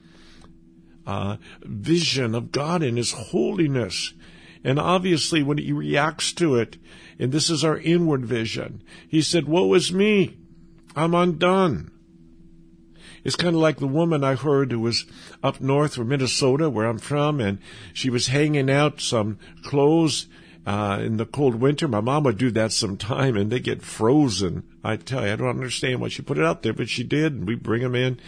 uh, 1.06 1.36
vision 1.62 2.34
of 2.34 2.52
God 2.52 2.82
in 2.82 2.96
His 2.96 3.12
holiness. 3.12 4.12
And 4.62 4.78
obviously, 4.78 5.42
when 5.42 5.58
he 5.58 5.72
reacts 5.72 6.32
to 6.34 6.56
it, 6.56 6.76
and 7.18 7.32
this 7.32 7.48
is 7.48 7.64
our 7.64 7.78
inward 7.78 8.26
vision, 8.26 8.82
he 9.08 9.22
said, 9.22 9.48
Woe 9.48 9.72
is 9.74 9.92
me! 9.92 10.36
I'm 10.94 11.14
undone. 11.14 11.90
It's 13.24 13.36
kind 13.36 13.54
of 13.54 13.60
like 13.60 13.78
the 13.78 13.86
woman 13.86 14.24
I 14.24 14.34
heard 14.34 14.72
who 14.72 14.80
was 14.80 15.04
up 15.42 15.60
north 15.60 15.94
from 15.94 16.08
Minnesota, 16.08 16.70
where 16.70 16.86
I'm 16.86 16.98
from, 16.98 17.40
and 17.40 17.58
she 17.92 18.08
was 18.08 18.28
hanging 18.28 18.70
out 18.70 19.00
some 19.00 19.38
clothes 19.62 20.26
uh, 20.66 21.00
in 21.02 21.16
the 21.16 21.26
cold 21.26 21.56
winter. 21.56 21.88
My 21.88 22.00
mom 22.00 22.24
would 22.24 22.38
do 22.38 22.50
that 22.52 22.72
sometime, 22.72 23.36
and 23.36 23.50
they 23.50 23.60
get 23.60 23.82
frozen. 23.82 24.64
I 24.82 24.96
tell 24.96 25.26
you, 25.26 25.32
I 25.32 25.36
don't 25.36 25.48
understand 25.48 26.00
why 26.00 26.08
she 26.08 26.22
put 26.22 26.38
it 26.38 26.44
out 26.44 26.62
there, 26.62 26.72
but 26.72 26.88
she 26.88 27.04
did, 27.04 27.34
and 27.34 27.46
we 27.46 27.54
bring 27.54 27.82
them 27.82 27.94
in. 27.94 28.20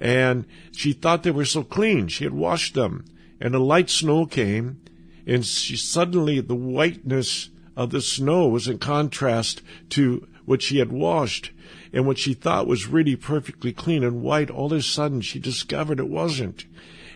And 0.00 0.44
she 0.72 0.92
thought 0.92 1.24
they 1.24 1.30
were 1.32 1.44
so 1.44 1.64
clean. 1.64 2.06
She 2.08 2.24
had 2.24 2.34
washed 2.34 2.74
them, 2.74 3.04
and 3.40 3.54
a 3.54 3.58
light 3.58 3.90
snow 3.90 4.26
came, 4.26 4.80
and 5.26 5.44
she 5.44 5.76
suddenly 5.76 6.40
the 6.40 6.54
whiteness 6.54 7.50
of 7.76 7.90
the 7.90 8.00
snow 8.00 8.48
was 8.48 8.68
in 8.68 8.78
contrast 8.78 9.62
to 9.90 10.26
what 10.44 10.62
she 10.62 10.78
had 10.78 10.90
washed 10.92 11.50
and 11.92 12.06
what 12.06 12.18
she 12.18 12.34
thought 12.34 12.66
was 12.66 12.86
really 12.86 13.16
perfectly 13.16 13.72
clean 13.72 14.04
and 14.04 14.22
white, 14.22 14.50
all 14.50 14.66
of 14.66 14.78
a 14.78 14.82
sudden 14.82 15.20
she 15.20 15.38
discovered 15.38 15.98
it 15.98 16.08
wasn't. 16.08 16.66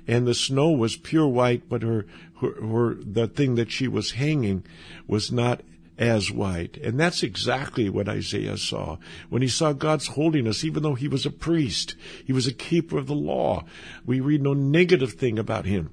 And 0.07 0.27
the 0.27 0.35
snow 0.35 0.71
was 0.71 0.97
pure 0.97 1.29
white, 1.29 1.69
but 1.69 1.83
her, 1.83 2.07
her, 2.41 2.67
her, 2.67 2.95
the 2.95 3.29
thing 3.29 3.55
that 3.55 3.71
she 3.71 3.87
was 3.87 4.13
hanging 4.13 4.65
was 5.07 5.31
not 5.31 5.61
as 5.99 6.31
white. 6.31 6.77
And 6.79 6.99
that's 6.99 7.23
exactly 7.23 7.89
what 7.89 8.09
Isaiah 8.09 8.57
saw. 8.57 8.99
When 9.29 9.43
he 9.43 9.49
saw 9.49 9.73
God's 9.73 10.09
holiness, 10.09 10.65
even 10.65 10.83
though 10.83 10.95
he 10.95 11.09
was 11.09 11.25
a 11.25 11.31
priest, 11.31 11.95
he 12.25 12.33
was 12.33 12.47
a 12.47 12.53
keeper 12.53 12.99
of 12.99 13.07
the 13.07 13.15
law. 13.15 13.65
We 14.05 14.21
read 14.21 14.43
no 14.43 14.55
negative 14.55 15.13
thing 15.13 15.39
about 15.39 15.67
him. 15.67 15.91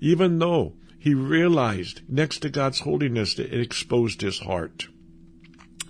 Even 0.00 0.38
though 0.38 0.74
he 0.98 1.14
realized 1.14 2.00
next 2.08 2.38
to 2.40 2.50
God's 2.50 2.80
holiness 2.80 3.38
it 3.38 3.52
exposed 3.52 4.22
his 4.22 4.40
heart. 4.40 4.88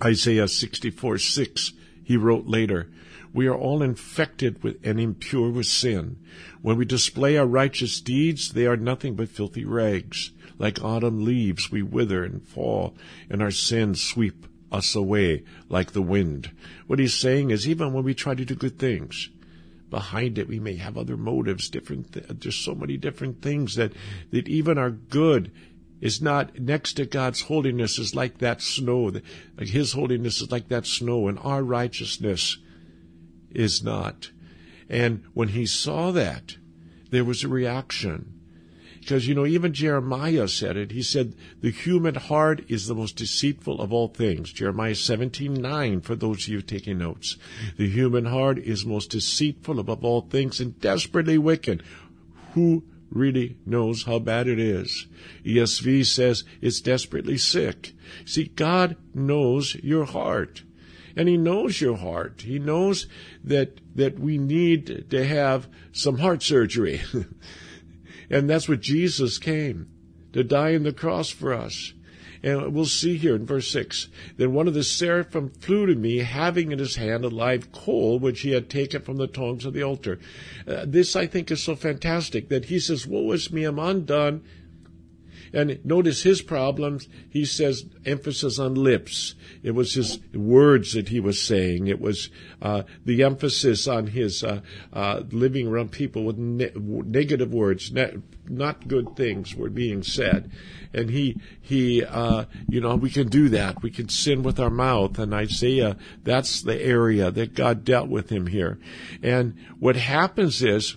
Isaiah 0.03 0.47
64 0.47 1.17
6 1.17 1.71
he 2.05 2.15
wrote 2.15 2.45
later, 2.45 2.87
We 3.33 3.47
are 3.47 3.57
all 3.57 3.81
infected 3.81 4.63
with 4.63 4.77
and 4.85 4.99
impure 4.99 5.49
with 5.49 5.65
sin. 5.65 6.17
When 6.61 6.77
we 6.77 6.85
display 6.85 7.35
our 7.35 7.47
righteous 7.47 7.99
deeds, 7.99 8.53
they 8.53 8.67
are 8.67 8.77
nothing 8.77 9.15
but 9.15 9.29
filthy 9.29 9.65
rags. 9.65 10.31
Like 10.57 10.81
autumn 10.83 11.25
leaves, 11.25 11.71
we 11.71 11.81
wither 11.81 12.23
and 12.23 12.47
fall, 12.47 12.95
and 13.29 13.41
our 13.41 13.51
sins 13.51 14.01
sweep 14.01 14.45
us 14.71 14.95
away 14.95 15.43
like 15.67 15.91
the 15.91 16.01
wind. 16.01 16.51
What 16.87 16.99
he's 16.99 17.15
saying 17.15 17.49
is, 17.49 17.67
even 17.67 17.91
when 17.91 18.03
we 18.03 18.13
try 18.13 18.35
to 18.35 18.45
do 18.45 18.55
good 18.55 18.77
things, 18.77 19.29
behind 19.89 20.37
it 20.37 20.47
we 20.47 20.59
may 20.59 20.75
have 20.75 20.97
other 20.97 21.17
motives, 21.17 21.69
different, 21.69 22.13
th- 22.13 22.25
there's 22.29 22.55
so 22.55 22.75
many 22.75 22.97
different 22.97 23.41
things 23.41 23.75
that, 23.75 23.93
that 24.31 24.47
even 24.47 24.77
our 24.77 24.91
good 24.91 25.51
is 26.05 26.21
not 26.21 26.59
next 26.59 26.93
to 26.93 27.03
God's 27.03 27.41
holiness 27.41 27.97
is 27.97 28.13
like 28.13 28.37
that 28.37 28.61
snow. 28.61 29.11
His 29.57 29.93
holiness 29.93 30.39
is 30.39 30.51
like 30.51 30.67
that 30.67 30.85
snow, 30.85 31.27
and 31.27 31.39
our 31.39 31.63
righteousness 31.63 32.59
is 33.49 33.83
not. 33.83 34.29
And 34.87 35.23
when 35.33 35.47
he 35.47 35.65
saw 35.65 36.11
that, 36.11 36.57
there 37.09 37.25
was 37.25 37.43
a 37.43 37.47
reaction. 37.47 38.39
Because, 38.99 39.27
you 39.27 39.33
know, 39.33 39.47
even 39.47 39.73
Jeremiah 39.73 40.47
said 40.47 40.77
it. 40.77 40.91
He 40.91 41.01
said, 41.01 41.33
the 41.61 41.71
human 41.71 42.13
heart 42.13 42.63
is 42.67 42.85
the 42.85 42.93
most 42.93 43.15
deceitful 43.15 43.81
of 43.81 43.91
all 43.91 44.09
things. 44.09 44.53
Jeremiah 44.53 44.93
17, 44.93 45.55
9, 45.55 46.01
for 46.01 46.13
those 46.13 46.43
of 46.43 46.49
you 46.49 46.61
taking 46.61 46.99
notes. 46.99 47.35
The 47.77 47.89
human 47.89 48.25
heart 48.25 48.59
is 48.59 48.85
most 48.85 49.09
deceitful 49.09 49.79
above 49.79 50.05
all 50.05 50.21
things 50.21 50.59
and 50.59 50.79
desperately 50.79 51.39
wicked. 51.39 51.81
Who 52.53 52.83
really 53.15 53.57
knows 53.65 54.03
how 54.03 54.19
bad 54.19 54.47
it 54.47 54.59
is. 54.59 55.07
ESV 55.45 56.05
says 56.05 56.43
it's 56.61 56.81
desperately 56.81 57.37
sick. 57.37 57.93
See, 58.25 58.45
God 58.45 58.97
knows 59.13 59.75
your 59.75 60.05
heart. 60.05 60.63
And 61.15 61.29
He 61.29 61.37
knows 61.37 61.79
your 61.79 61.97
heart. 61.97 62.41
He 62.41 62.59
knows 62.59 63.07
that, 63.43 63.79
that 63.95 64.19
we 64.19 64.37
need 64.37 65.09
to 65.09 65.25
have 65.25 65.67
some 65.93 66.19
heart 66.19 66.43
surgery. 66.43 67.01
and 68.29 68.49
that's 68.49 68.67
what 68.67 68.81
Jesus 68.81 69.37
came 69.37 69.89
to 70.33 70.43
die 70.43 70.75
on 70.75 70.83
the 70.83 70.93
cross 70.93 71.29
for 71.29 71.53
us. 71.53 71.93
And 72.45 72.75
we'll 72.75 72.85
see 72.85 73.17
here 73.17 73.35
in 73.35 73.47
verse 73.47 73.71
6 73.71 74.07
Then 74.37 74.53
one 74.53 74.67
of 74.67 74.75
the 74.75 74.83
seraphim 74.83 75.49
flew 75.49 75.87
to 75.87 75.95
me, 75.95 76.19
having 76.19 76.71
in 76.71 76.77
his 76.77 76.95
hand 76.95 77.25
a 77.25 77.29
live 77.29 77.71
coal 77.71 78.19
which 78.19 78.41
he 78.41 78.51
had 78.51 78.69
taken 78.69 79.01
from 79.01 79.17
the 79.17 79.25
tongs 79.25 79.65
of 79.65 79.73
the 79.73 79.81
altar. 79.81 80.19
Uh, 80.67 80.85
this, 80.87 81.15
I 81.15 81.25
think, 81.25 81.49
is 81.49 81.63
so 81.63 81.75
fantastic 81.75 82.49
that 82.49 82.65
he 82.65 82.79
says, 82.79 83.07
Woe 83.07 83.31
is 83.31 83.51
me, 83.51 83.63
I'm 83.63 83.79
undone. 83.79 84.43
And 85.53 85.83
notice 85.83 86.21
his 86.21 86.41
problems. 86.41 87.07
He 87.29 87.45
says 87.45 87.85
emphasis 88.05 88.59
on 88.59 88.75
lips. 88.75 89.35
It 89.63 89.71
was 89.71 89.93
his 89.93 90.19
words 90.33 90.93
that 90.93 91.09
he 91.09 91.19
was 91.19 91.41
saying. 91.41 91.87
It 91.87 91.99
was 91.99 92.29
uh, 92.61 92.83
the 93.05 93.23
emphasis 93.23 93.87
on 93.87 94.07
his 94.07 94.43
uh, 94.43 94.61
uh, 94.93 95.23
living 95.31 95.67
around 95.67 95.91
people 95.91 96.25
with 96.25 96.37
ne- 96.37 96.71
negative 96.75 97.53
words, 97.53 97.91
ne- 97.91 98.17
not 98.49 98.87
good 98.87 99.15
things 99.15 99.55
were 99.55 99.69
being 99.69 100.03
said. 100.03 100.51
And 100.93 101.09
he, 101.09 101.39
he, 101.61 102.03
uh, 102.03 102.45
you 102.67 102.81
know, 102.81 102.95
we 102.95 103.09
can 103.09 103.27
do 103.27 103.49
that. 103.49 103.81
We 103.81 103.91
can 103.91 104.09
sin 104.09 104.43
with 104.43 104.59
our 104.59 104.69
mouth. 104.69 105.19
And 105.19 105.33
Isaiah, 105.33 105.97
that's 106.23 106.61
the 106.61 106.81
area 106.81 107.31
that 107.31 107.53
God 107.53 107.83
dealt 107.83 108.09
with 108.09 108.29
him 108.29 108.47
here. 108.47 108.79
And 109.21 109.55
what 109.79 109.95
happens 109.95 110.61
is 110.61 110.95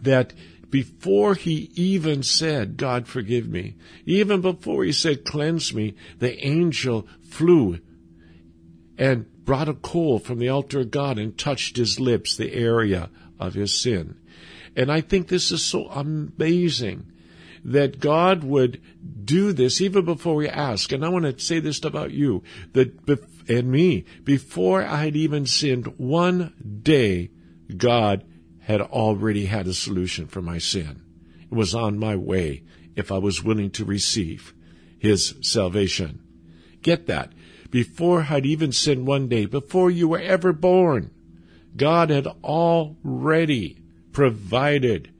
that 0.00 0.32
before 0.70 1.34
he 1.34 1.70
even 1.74 2.22
said, 2.22 2.76
God 2.76 3.06
forgive 3.06 3.46
me, 3.46 3.76
even 4.06 4.40
before 4.40 4.84
he 4.84 4.92
said, 4.92 5.24
cleanse 5.24 5.74
me, 5.74 5.94
the 6.18 6.44
angel 6.44 7.06
flew 7.28 7.78
and 8.96 9.44
brought 9.44 9.68
a 9.68 9.74
coal 9.74 10.18
from 10.18 10.38
the 10.38 10.48
altar 10.48 10.80
of 10.80 10.90
God 10.90 11.18
and 11.18 11.36
touched 11.36 11.76
his 11.76 12.00
lips, 12.00 12.36
the 12.36 12.54
area 12.54 13.10
of 13.38 13.54
his 13.54 13.78
sin. 13.78 14.16
And 14.76 14.90
I 14.90 15.00
think 15.00 15.28
this 15.28 15.52
is 15.52 15.62
so 15.62 15.88
amazing 15.88 17.12
that 17.64 18.00
God 18.00 18.42
would 18.42 18.80
do 19.24 19.52
this 19.52 19.80
even 19.80 20.04
before 20.04 20.34
we 20.34 20.48
ask. 20.48 20.90
And 20.92 21.04
I 21.04 21.08
want 21.08 21.24
to 21.24 21.38
say 21.38 21.60
this 21.60 21.84
about 21.84 22.10
you, 22.10 22.42
that 22.72 22.92
and 23.48 23.70
me, 23.70 24.04
before 24.24 24.82
I 24.82 25.04
had 25.04 25.16
even 25.16 25.46
sinned 25.46 25.86
one 25.98 26.52
day, 26.82 27.30
God 27.76 28.24
had 28.60 28.80
already 28.80 29.46
had 29.46 29.66
a 29.66 29.74
solution 29.74 30.26
for 30.26 30.42
my 30.42 30.58
sin. 30.58 31.02
It 31.42 31.54
was 31.54 31.74
on 31.74 31.98
my 31.98 32.16
way 32.16 32.62
if 32.96 33.10
I 33.10 33.18
was 33.18 33.42
willing 33.42 33.70
to 33.72 33.84
receive 33.84 34.54
his 34.98 35.34
salvation. 35.40 36.20
Get 36.82 37.06
that. 37.06 37.32
Before 37.70 38.26
I'd 38.28 38.46
even 38.46 38.72
sinned 38.72 39.06
one 39.06 39.28
day, 39.28 39.46
before 39.46 39.90
you 39.90 40.08
were 40.08 40.20
ever 40.20 40.52
born, 40.52 41.10
God 41.76 42.10
had 42.10 42.26
already 42.26 43.81
provided 44.12 45.10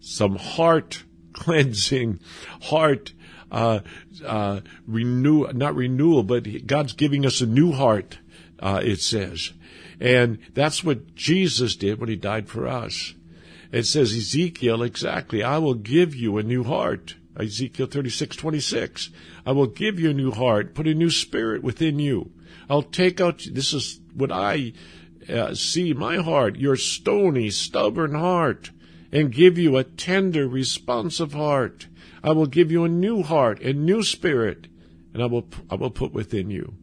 some 0.00 0.36
heart 0.36 1.02
cleansing, 1.32 2.20
heart 2.62 3.12
uh, 3.50 3.80
uh, 4.24 4.60
renew, 4.86 5.46
not 5.52 5.74
renewal, 5.74 6.22
but 6.22 6.66
God's 6.66 6.92
giving 6.94 7.26
us 7.26 7.40
a 7.40 7.46
new 7.46 7.72
heart. 7.72 8.18
Uh, 8.58 8.80
it 8.82 9.00
says, 9.00 9.52
and 10.00 10.38
that's 10.54 10.82
what 10.82 11.14
Jesus 11.14 11.76
did 11.76 12.00
when 12.00 12.08
he 12.08 12.16
died 12.16 12.48
for 12.48 12.66
us. 12.66 13.14
It 13.72 13.84
says 13.84 14.14
Ezekiel 14.14 14.82
exactly, 14.82 15.42
I 15.42 15.58
will 15.58 15.74
give 15.74 16.14
you 16.14 16.38
a 16.38 16.42
new 16.42 16.64
heart. 16.64 17.16
Ezekiel 17.38 17.86
36, 17.86 18.36
26. 18.36 19.10
I 19.44 19.52
will 19.52 19.66
give 19.66 20.00
you 20.00 20.10
a 20.10 20.14
new 20.14 20.30
heart, 20.30 20.74
put 20.74 20.88
a 20.88 20.94
new 20.94 21.10
spirit 21.10 21.62
within 21.62 21.98
you. 21.98 22.32
I'll 22.70 22.82
take 22.82 23.20
out, 23.20 23.46
this 23.52 23.74
is 23.74 24.00
what 24.14 24.32
I 24.32 24.72
uh, 25.28 25.54
see 25.54 25.92
my 25.92 26.16
heart, 26.16 26.56
your 26.56 26.76
stony, 26.76 27.50
stubborn 27.50 28.14
heart, 28.14 28.70
and 29.12 29.32
give 29.32 29.58
you 29.58 29.76
a 29.76 29.84
tender, 29.84 30.48
responsive 30.48 31.32
heart. 31.32 31.86
I 32.22 32.32
will 32.32 32.46
give 32.46 32.70
you 32.70 32.84
a 32.84 32.88
new 32.88 33.22
heart, 33.22 33.60
and 33.60 33.84
new 33.84 34.02
spirit, 34.02 34.66
and 35.14 35.22
I 35.22 35.26
will, 35.26 35.48
I 35.70 35.76
will 35.76 35.90
put 35.90 36.12
within 36.12 36.50
you 36.50 36.74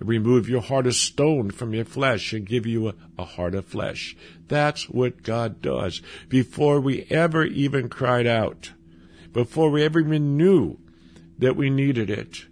And 0.00 0.08
remove 0.08 0.48
your 0.48 0.60
heart 0.60 0.86
of 0.86 0.94
stone 0.94 1.50
from 1.50 1.72
your 1.72 1.84
flesh 1.84 2.32
and 2.32 2.46
give 2.46 2.66
you 2.66 2.88
a, 2.88 2.94
a, 3.18 3.24
heart 3.24 3.54
of 3.54 3.64
flesh. 3.64 4.16
That's 4.48 4.88
what 4.88 5.22
God 5.22 5.62
does. 5.62 6.02
Before 6.28 6.80
we 6.80 7.06
ever 7.10 7.44
even 7.44 7.88
cried 7.88 8.26
out, 8.26 8.72
before 9.32 9.70
we 9.70 9.84
ever 9.84 10.00
even 10.00 10.36
knew 10.36 10.78
that 11.38 11.56
we 11.56 11.70
needed 11.70 12.10
it, 12.10 12.46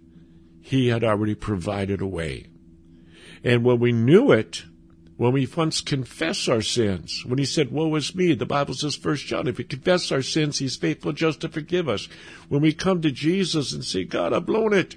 He 0.61 0.87
had 0.87 1.03
already 1.03 1.35
provided 1.35 2.01
a 2.01 2.07
way. 2.07 2.47
And 3.43 3.63
when 3.63 3.79
we 3.79 3.91
knew 3.91 4.31
it, 4.31 4.63
when 5.17 5.33
we 5.33 5.47
once 5.47 5.81
confess 5.81 6.47
our 6.47 6.61
sins, 6.61 7.23
when 7.25 7.39
he 7.39 7.45
said, 7.45 7.71
Woe 7.71 7.93
is 7.95 8.13
me, 8.13 8.33
the 8.35 8.45
Bible 8.45 8.75
says, 8.75 8.95
First 8.95 9.25
John, 9.25 9.47
if 9.47 9.57
we 9.57 9.63
confess 9.63 10.11
our 10.11 10.21
sins, 10.21 10.59
he's 10.59 10.77
faithful 10.77 11.11
just 11.11 11.41
to 11.41 11.49
forgive 11.49 11.89
us. 11.89 12.07
When 12.49 12.61
we 12.61 12.71
come 12.71 13.01
to 13.01 13.11
Jesus 13.11 13.73
and 13.73 13.83
say, 13.83 14.03
God, 14.03 14.31
I've 14.31 14.45
blown 14.45 14.73
it, 14.73 14.95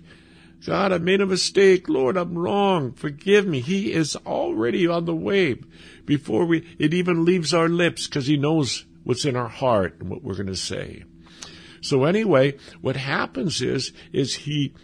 God, 0.67 0.93
I 0.93 0.99
made 0.99 1.23
a 1.23 1.27
mistake. 1.27 1.89
Lord, 1.89 2.19
I'm 2.19 2.37
wrong. 2.37 2.93
Forgive 2.93 3.47
me. 3.47 3.61
He 3.61 3.93
is 3.93 4.15
already 4.27 4.87
on 4.87 5.07
the 5.07 5.15
way 5.15 5.57
before 6.05 6.45
we, 6.45 6.67
it 6.79 6.93
even 6.93 7.25
leaves 7.25 7.55
our 7.55 7.69
lips 7.69 8.07
because 8.07 8.27
he 8.27 8.37
knows 8.37 8.85
what's 9.05 9.25
in 9.25 9.37
our 9.37 9.49
heart 9.49 9.97
and 10.01 10.11
what 10.11 10.23
we're 10.23 10.35
going 10.35 10.47
to 10.49 10.57
say. 10.57 11.05
So 11.81 12.05
anyway, 12.05 12.59
what 12.83 12.97
happens 12.97 13.63
is, 13.63 13.93
is 14.13 14.35
he, 14.35 14.75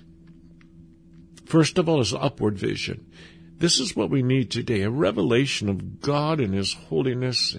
first 1.44 1.76
of 1.76 1.90
all, 1.90 2.00
is 2.00 2.14
upward 2.14 2.58
vision. 2.58 3.05
This 3.58 3.80
is 3.80 3.96
what 3.96 4.10
we 4.10 4.22
need 4.22 4.50
today, 4.50 4.82
a 4.82 4.90
revelation 4.90 5.70
of 5.70 6.02
God 6.02 6.40
and 6.40 6.52
His 6.52 6.74
holiness. 6.74 7.56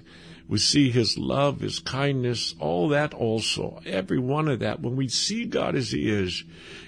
We 0.47 0.59
see 0.59 0.91
His 0.91 1.17
love, 1.17 1.61
His 1.61 1.79
kindness, 1.79 2.53
all 2.59 2.89
that 2.89 3.15
also. 3.15 3.81
Every 3.83 4.19
one 4.19 4.47
of 4.47 4.59
that. 4.59 4.79
When 4.79 4.95
we 4.95 5.07
see 5.07 5.45
God 5.45 5.75
as 5.75 5.91
He 5.91 6.07
is, 6.07 6.43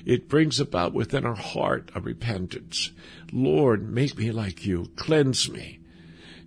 it 0.06 0.30
brings 0.30 0.60
about 0.60 0.94
within 0.94 1.26
our 1.26 1.36
heart 1.36 1.92
a 1.96 2.02
repentance. 2.02 2.92
Lord, 3.34 3.92
make 3.92 4.16
me 4.16 4.32
like 4.32 4.66
you. 4.68 4.92
Cleanse 4.96 5.50
me. 5.50 5.80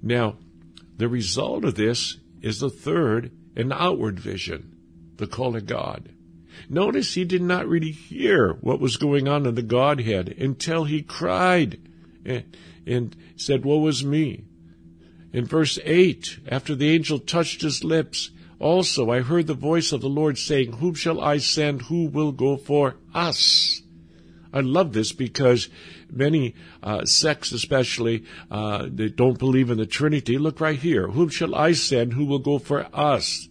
Now, 0.00 0.36
the 0.98 1.08
result 1.08 1.64
of 1.64 1.74
this 1.74 2.18
is 2.42 2.60
the 2.60 2.70
third, 2.70 3.32
an 3.56 3.72
outward 3.72 4.20
vision, 4.20 4.76
the 5.16 5.26
call 5.26 5.56
of 5.56 5.66
God. 5.66 6.10
Notice 6.68 7.14
he 7.14 7.24
did 7.24 7.42
not 7.42 7.66
really 7.66 7.90
hear 7.90 8.52
what 8.60 8.78
was 8.78 8.96
going 8.96 9.26
on 9.26 9.46
in 9.46 9.56
the 9.56 9.62
Godhead 9.62 10.28
until 10.38 10.84
he 10.84 11.02
cried 11.02 11.80
and, 12.24 13.16
said, 13.36 13.64
Woe 13.64 13.86
is 13.86 14.04
me. 14.04 14.44
In 15.32 15.46
verse 15.46 15.78
8, 15.84 16.40
after 16.48 16.74
the 16.74 16.90
angel 16.90 17.18
touched 17.18 17.62
his 17.62 17.82
lips, 17.82 18.30
also 18.58 19.10
I 19.10 19.20
heard 19.20 19.46
the 19.46 19.54
voice 19.54 19.92
of 19.92 20.00
the 20.00 20.08
Lord 20.08 20.38
saying, 20.38 20.74
Whom 20.74 20.94
shall 20.94 21.20
I 21.20 21.38
send? 21.38 21.82
Who 21.82 22.06
will 22.06 22.32
go 22.32 22.56
for 22.56 22.96
us? 23.14 23.82
I 24.52 24.60
love 24.60 24.92
this 24.92 25.12
because 25.12 25.68
many 26.10 26.54
uh, 26.82 27.06
sects, 27.06 27.52
especially, 27.52 28.24
uh, 28.50 28.88
that 28.92 29.16
don't 29.16 29.38
believe 29.38 29.70
in 29.70 29.78
the 29.78 29.86
Trinity, 29.86 30.36
look 30.36 30.60
right 30.60 30.78
here. 30.78 31.08
Whom 31.08 31.30
shall 31.30 31.54
I 31.54 31.72
send? 31.72 32.12
Who 32.12 32.26
will 32.26 32.38
go 32.38 32.58
for 32.58 32.86
us? 32.92 33.48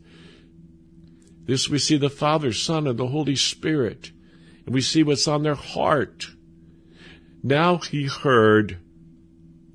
This 1.45 1.67
we 1.67 1.79
see 1.79 1.97
the 1.97 2.09
Father, 2.09 2.53
Son, 2.53 2.85
and 2.85 2.97
the 2.97 3.07
Holy 3.07 3.35
Spirit. 3.35 4.11
And 4.65 4.75
we 4.75 4.81
see 4.81 5.01
what's 5.01 5.27
on 5.27 5.41
their 5.41 5.55
heart. 5.55 6.27
Now 7.43 7.77
he 7.77 8.05
heard 8.05 8.77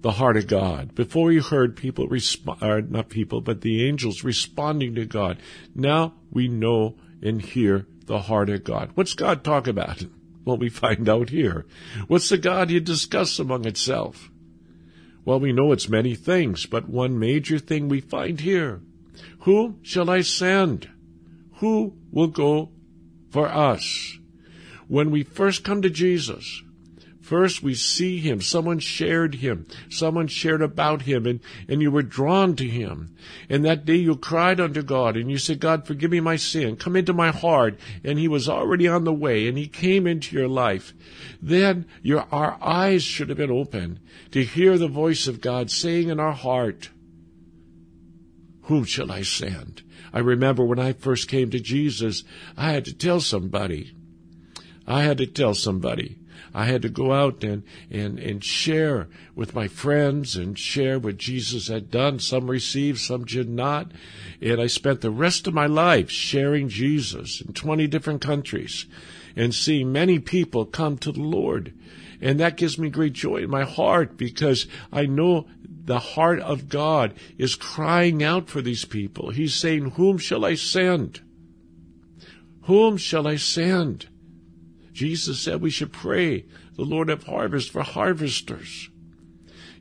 the 0.01 0.13
heart 0.13 0.37
of 0.37 0.47
God. 0.47 0.95
Before 0.95 1.31
he 1.33 1.39
heard 1.39 1.77
people 1.77 2.07
respond, 2.07 2.63
uh, 2.63 2.81
not 2.89 3.09
people, 3.09 3.41
but 3.41 3.63
the 3.63 3.85
angels 3.87 4.23
responding 4.23 4.95
to 4.95 5.05
God. 5.05 5.39
Now 5.75 6.15
we 6.31 6.47
know 6.47 6.97
and 7.23 7.43
hear 7.43 7.87
the 8.05 8.21
heart 8.21 8.49
of 8.51 8.63
God. 8.63 8.91
What's 8.95 9.15
God 9.15 9.45
talk 9.45 9.67
about? 9.67 10.05
Well, 10.45 10.59
we 10.59 10.69
find 10.69 11.09
out 11.09 11.31
here. 11.31 11.67
What's 12.07 12.29
the 12.29 12.39
God 12.39 12.71
you 12.71 12.79
discuss 12.79 13.41
among 13.41 13.67
itself? 13.67 14.31
Well, 15.25 15.41
we 15.41 15.53
know 15.53 15.73
it's 15.73 15.89
many 15.89 16.15
things, 16.15 16.67
but 16.67 16.89
one 16.89 17.19
major 17.19 17.59
thing 17.59 17.89
we 17.89 18.01
find 18.01 18.39
here. 18.39 18.81
Who 19.41 19.81
shall 19.83 20.09
I 20.09 20.21
send? 20.21 20.89
Who 21.55 21.97
will 22.13 22.29
go 22.29 22.71
for 23.29 23.49
us? 23.49 24.19
When 24.87 25.11
we 25.11 25.25
first 25.25 25.65
come 25.65 25.83
to 25.83 25.91
Jesus, 25.91 26.63
First, 27.27 27.61
we 27.61 27.75
see 27.75 28.21
him. 28.21 28.41
Someone 28.41 28.79
shared 28.79 29.35
him. 29.35 29.67
Someone 29.91 30.29
shared 30.29 30.63
about 30.63 31.03
him, 31.03 31.27
and, 31.27 31.41
and 31.69 31.83
you 31.83 31.91
were 31.91 32.05
drawn 32.05 32.55
to 32.55 32.69
him. 32.69 33.17
And 33.51 33.65
that 33.65 33.85
day 33.85 33.97
you 33.97 34.15
cried 34.15 34.61
unto 34.61 34.81
God, 34.81 35.17
and 35.17 35.29
you 35.29 35.37
said, 35.37 35.59
God, 35.59 35.89
forgive 35.89 36.13
me 36.13 36.21
my 36.21 36.37
sin. 36.37 36.77
Come 36.77 36.95
into 36.95 37.13
my 37.13 37.33
heart. 37.33 37.81
And 38.05 38.21
he 38.21 38.29
was 38.29 38.49
already 38.49 38.87
on 38.87 39.03
the 39.03 39.13
way, 39.13 39.49
and 39.49 39.59
he 39.59 39.67
came 39.67 40.07
into 40.07 40.37
your 40.37 40.47
life. 40.47 40.95
Then 41.43 41.87
your, 42.01 42.29
our 42.31 42.59
eyes 42.63 43.03
should 43.03 43.29
have 43.29 43.39
been 43.39 43.51
open 43.51 43.99
to 44.31 44.45
hear 44.45 44.79
the 44.79 44.87
voice 44.87 45.27
of 45.27 45.41
God 45.41 45.69
saying 45.69 46.09
in 46.09 46.21
our 46.21 46.31
heart, 46.31 46.91
Whom 48.67 48.85
shall 48.85 49.11
I 49.11 49.23
send? 49.23 49.83
I 50.13 50.21
remember 50.21 50.65
when 50.65 50.79
I 50.79 50.93
first 50.93 51.27
came 51.27 51.51
to 51.51 51.59
Jesus, 51.59 52.23
I 52.57 52.71
had 52.71 52.85
to 52.85 52.95
tell 52.95 53.19
somebody. 53.19 53.97
I 54.87 55.03
had 55.03 55.19
to 55.19 55.27
tell 55.27 55.55
somebody. 55.55 56.19
I 56.57 56.65
had 56.65 56.81
to 56.83 56.89
go 56.89 57.13
out 57.13 57.45
and, 57.45 57.65
and, 57.91 58.19
and 58.19 58.43
share 58.43 59.09
with 59.35 59.55
my 59.55 59.69
friends 59.69 60.37
and 60.37 60.59
share 60.59 60.99
what 60.99 61.19
Jesus 61.19 61.69
had 61.69 61.91
done. 61.91 62.19
Some 62.19 62.51
received, 62.51 62.99
some 62.99 63.27
did 63.27 63.51
not. 63.51 63.93
And 64.41 64.59
I 64.59 64.67
spent 64.67 65.03
the 65.03 65.11
rest 65.11 65.47
of 65.47 65.53
my 65.53 65.67
life 65.67 66.11
sharing 66.11 66.71
Jesus 66.71 67.43
in 67.43 67.53
20 67.53 67.87
different 67.89 68.23
countries 68.23 68.87
and 69.37 69.55
seeing 69.55 69.93
many 69.93 70.19
people 70.19 70.65
come 70.65 70.97
to 70.97 71.13
the 71.13 71.21
Lord. 71.21 71.75
And 72.23 72.41
that 72.41 72.57
gives 72.57 72.79
me 72.79 72.89
great 72.89 73.13
joy 73.13 73.43
in 73.43 73.51
my 73.51 73.65
heart 73.65 74.17
because 74.17 74.67
I 74.91 75.05
know 75.05 75.47
the 75.69 75.99
heart 75.99 76.41
of 76.41 76.71
God 76.71 77.13
is 77.37 77.55
crying 77.55 78.23
out 78.23 78.49
for 78.49 78.63
these 78.63 78.87
people. 78.87 79.29
He's 79.29 79.55
saying, 79.55 79.91
Whom 79.91 80.17
shall 80.17 80.47
I 80.47 80.55
send? 80.55 81.21
Whom 82.63 82.97
shall 82.97 83.29
I 83.29 83.37
send? 83.37 84.07
Jesus 84.97 85.39
said 85.39 85.61
we 85.61 85.69
should 85.69 85.93
pray 85.93 86.47
the 86.75 86.85
Lord 86.85 87.11
of 87.11 87.25
harvest 87.25 87.71
for 87.71 87.83
harvesters. 87.83 88.89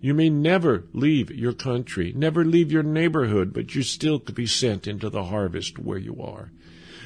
You 0.01 0.13
may 0.13 0.29
never 0.29 0.83
leave 0.91 1.31
your 1.31 1.53
country, 1.53 2.11
never 2.13 2.43
leave 2.43 2.69
your 2.69 2.83
neighborhood, 2.83 3.53
but 3.53 3.73
you 3.73 3.81
still 3.81 4.19
could 4.19 4.35
be 4.35 4.45
sent 4.45 4.87
into 4.87 5.09
the 5.09 5.23
harvest 5.23 5.79
where 5.79 5.97
you 5.97 6.21
are. 6.21 6.51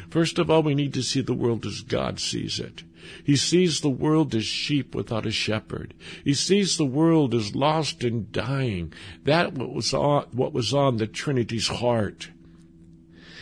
First 0.10 0.40
of 0.40 0.50
all, 0.50 0.64
we 0.64 0.74
need 0.74 0.96
to 0.96 1.04
see 1.04 1.22
the 1.22 1.36
world 1.36 1.68
as 1.68 1.82
God 1.82 2.20
sees 2.20 2.60
it. 2.60 2.82
He 3.24 3.36
sees 3.36 3.82
the 3.82 3.92
world 3.92 4.34
as 4.34 4.44
sheep 4.44 4.96
without 4.96 5.28
a 5.28 5.32
shepherd. 5.32 5.94
He 6.24 6.34
sees 6.34 6.78
the 6.78 6.86
world 6.86 7.36
as 7.36 7.54
lost 7.54 8.04
and 8.04 8.32
dying. 8.32 8.92
That 9.24 9.54
was 9.54 9.94
on, 9.94 10.24
what 10.32 10.52
was 10.52 10.74
on 10.74 10.98
the 10.98 11.06
Trinity's 11.06 11.68
heart. 11.68 12.32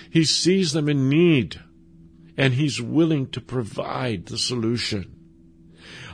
He 0.10 0.26
sees 0.26 0.74
them 0.74 0.90
in 0.90 1.08
need 1.08 1.62
and 2.38 2.54
he's 2.54 2.82
willing 2.82 3.28
to 3.32 3.42
provide 3.42 4.28
the 4.28 4.38
solution. 4.38 5.14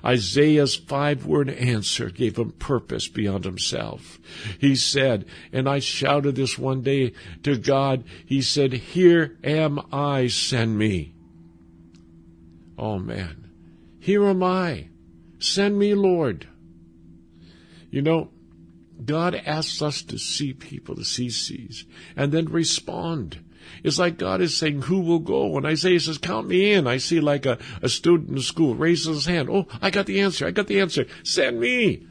Isaiah's 0.05 0.75
five 0.75 1.25
word 1.25 1.49
answer 1.49 2.09
gave 2.09 2.38
him 2.38 2.51
purpose 2.51 3.07
beyond 3.07 3.45
himself. 3.45 4.19
He 4.59 4.75
said, 4.75 5.25
and 5.51 5.67
I 5.67 5.79
shouted 5.79 6.36
this 6.36 6.57
one 6.57 6.81
day 6.81 7.13
to 7.43 7.57
God, 7.57 8.03
he 8.25 8.41
said, 8.41 8.73
Here 8.73 9.38
am 9.43 9.79
I, 9.91 10.27
send 10.27 10.77
me. 10.77 11.13
Oh 12.77 12.99
man, 12.99 13.49
here 13.99 14.25
am 14.25 14.43
I, 14.43 14.89
send 15.39 15.79
me, 15.79 15.93
Lord. 15.93 16.47
You 17.89 18.01
know, 18.01 18.31
God 19.05 19.36
asks 19.36 19.81
us 19.81 20.01
to 20.03 20.17
see 20.17 20.53
people 20.53 20.99
as 20.99 21.15
he 21.15 21.29
sees 21.29 21.86
and 22.15 22.31
then 22.31 22.45
respond. 22.45 23.42
It's 23.84 23.99
like 23.99 24.17
God 24.17 24.41
is 24.41 24.56
saying, 24.56 24.84
who 24.84 25.02
will 25.02 25.19
go? 25.19 25.47
When 25.47 25.65
Isaiah 25.65 25.99
says, 25.99 26.17
count 26.17 26.47
me 26.47 26.71
in, 26.73 26.88
I 26.88 26.97
see 26.97 27.19
like 27.19 27.45
a, 27.45 27.58
a 27.82 27.89
student 27.89 28.30
in 28.32 28.41
school 28.41 28.76
raises 28.76 29.08
his 29.08 29.26
hand. 29.26 29.49
Oh, 29.49 29.67
I 29.82 29.89
got 29.89 30.06
the 30.06 30.21
answer. 30.21 30.45
I 30.45 30.52
got 30.52 30.67
the 30.67 30.80
answer. 30.80 31.06
Send 31.23 31.60
me. 31.60 32.08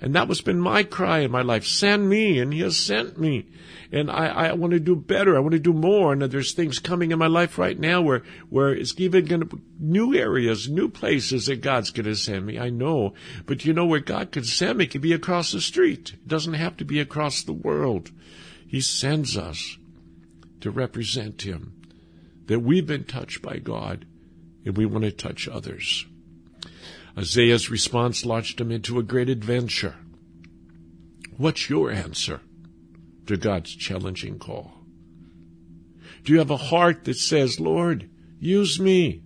And 0.00 0.14
that 0.14 0.28
was 0.28 0.42
been 0.42 0.60
my 0.60 0.82
cry 0.82 1.20
in 1.20 1.30
my 1.30 1.40
life. 1.40 1.64
Send 1.64 2.10
me. 2.10 2.38
And 2.38 2.52
he 2.52 2.60
has 2.60 2.76
sent 2.76 3.18
me. 3.18 3.46
And 3.90 4.10
I, 4.10 4.48
I 4.48 4.52
want 4.52 4.72
to 4.72 4.80
do 4.80 4.94
better. 4.94 5.34
I 5.34 5.40
want 5.40 5.52
to 5.52 5.58
do 5.58 5.72
more. 5.72 6.12
And 6.12 6.20
there's 6.20 6.52
things 6.52 6.78
coming 6.78 7.10
in 7.10 7.18
my 7.18 7.26
life 7.26 7.56
right 7.56 7.78
now 7.78 8.02
where, 8.02 8.22
where 8.50 8.74
it's 8.74 8.94
even 8.98 9.24
going 9.24 9.48
to, 9.48 9.60
new 9.78 10.14
areas, 10.14 10.68
new 10.68 10.90
places 10.90 11.46
that 11.46 11.62
God's 11.62 11.90
going 11.90 12.04
to 12.04 12.16
send 12.16 12.44
me. 12.44 12.58
I 12.58 12.68
know. 12.68 13.14
But 13.46 13.64
you 13.64 13.72
know 13.72 13.86
where 13.86 14.00
God 14.00 14.30
could 14.30 14.46
send 14.46 14.76
me 14.76 14.86
could 14.86 15.00
be 15.00 15.14
across 15.14 15.52
the 15.52 15.60
street. 15.62 16.12
It 16.12 16.28
doesn't 16.28 16.52
have 16.52 16.76
to 16.78 16.84
be 16.84 17.00
across 17.00 17.42
the 17.42 17.54
world. 17.54 18.10
He 18.66 18.82
sends 18.82 19.38
us 19.38 19.78
to 20.64 20.70
represent 20.70 21.42
Him, 21.42 21.74
that 22.46 22.60
we've 22.60 22.86
been 22.86 23.04
touched 23.04 23.42
by 23.42 23.58
God 23.58 24.06
and 24.64 24.74
we 24.78 24.86
want 24.86 25.04
to 25.04 25.10
touch 25.10 25.46
others. 25.46 26.06
Isaiah's 27.18 27.70
response 27.70 28.24
launched 28.24 28.62
him 28.62 28.72
into 28.72 28.98
a 28.98 29.02
great 29.02 29.28
adventure. 29.28 29.94
What's 31.36 31.68
your 31.68 31.90
answer 31.90 32.40
to 33.26 33.36
God's 33.36 33.76
challenging 33.76 34.38
call? 34.38 34.72
Do 36.24 36.32
you 36.32 36.38
have 36.38 36.50
a 36.50 36.56
heart 36.56 37.04
that 37.04 37.18
says, 37.18 37.60
Lord, 37.60 38.08
use 38.40 38.80
me? 38.80 39.20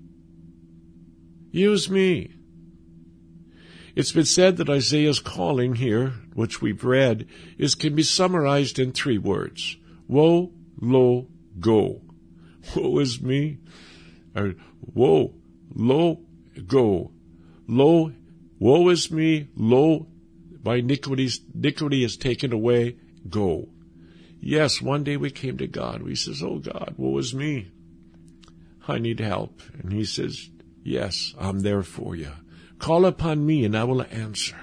Use 1.53 1.88
me. 1.88 2.33
It's 3.94 4.11
been 4.11 4.24
said 4.24 4.57
that 4.57 4.68
Isaiah's 4.68 5.20
calling 5.20 5.77
here, 5.77 6.14
which 6.35 6.61
we've 6.61 6.83
read, 6.83 7.29
is 7.59 7.77
can 7.77 7.94
be 7.94 8.03
summarized 8.03 8.81
in 8.81 8.90
three 8.90 9.18
words. 9.18 9.77
Woe 10.09 10.51
lo, 10.81 11.29
go. 11.59 12.03
Woe 12.77 12.99
is 12.99 13.21
me. 13.21 13.59
Or, 14.35 14.55
woe, 14.95 15.35
lo, 15.75 16.21
go. 16.67 17.12
Lo, 17.67 18.12
woe 18.59 18.88
is 18.88 19.11
me, 19.11 19.49
lo, 19.57 20.07
my 20.64 20.77
iniquity 20.77 22.05
is 22.05 22.17
taken 22.17 22.53
away, 22.53 22.97
go. 23.29 23.69
Yes, 24.41 24.81
one 24.81 25.05
day 25.05 25.17
we 25.17 25.31
came 25.31 25.59
to 25.59 25.67
God. 25.67 26.03
We 26.03 26.14
says, 26.14 26.43
Oh 26.43 26.59
God, 26.59 26.95
woe 26.97 27.19
is 27.19 27.35
me. 27.35 27.71
I 28.87 28.99
need 28.99 29.21
help. 29.21 29.61
And 29.83 29.93
he 29.93 30.05
says, 30.05 30.51
Yes, 30.83 31.35
I'm 31.38 31.61
there 31.61 31.83
for 31.83 32.14
you. 32.14 32.33
Call 32.79 33.05
upon 33.05 33.45
me 33.45 33.64
and 33.64 33.77
I 33.77 33.85
will 33.85 34.03
answer. 34.03 34.57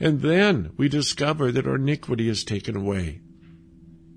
And 0.00 0.20
then 0.20 0.72
we 0.76 0.88
discover 0.88 1.50
that 1.50 1.66
our 1.66 1.74
iniquity 1.74 2.28
is 2.28 2.44
taken 2.44 2.76
away. 2.76 3.20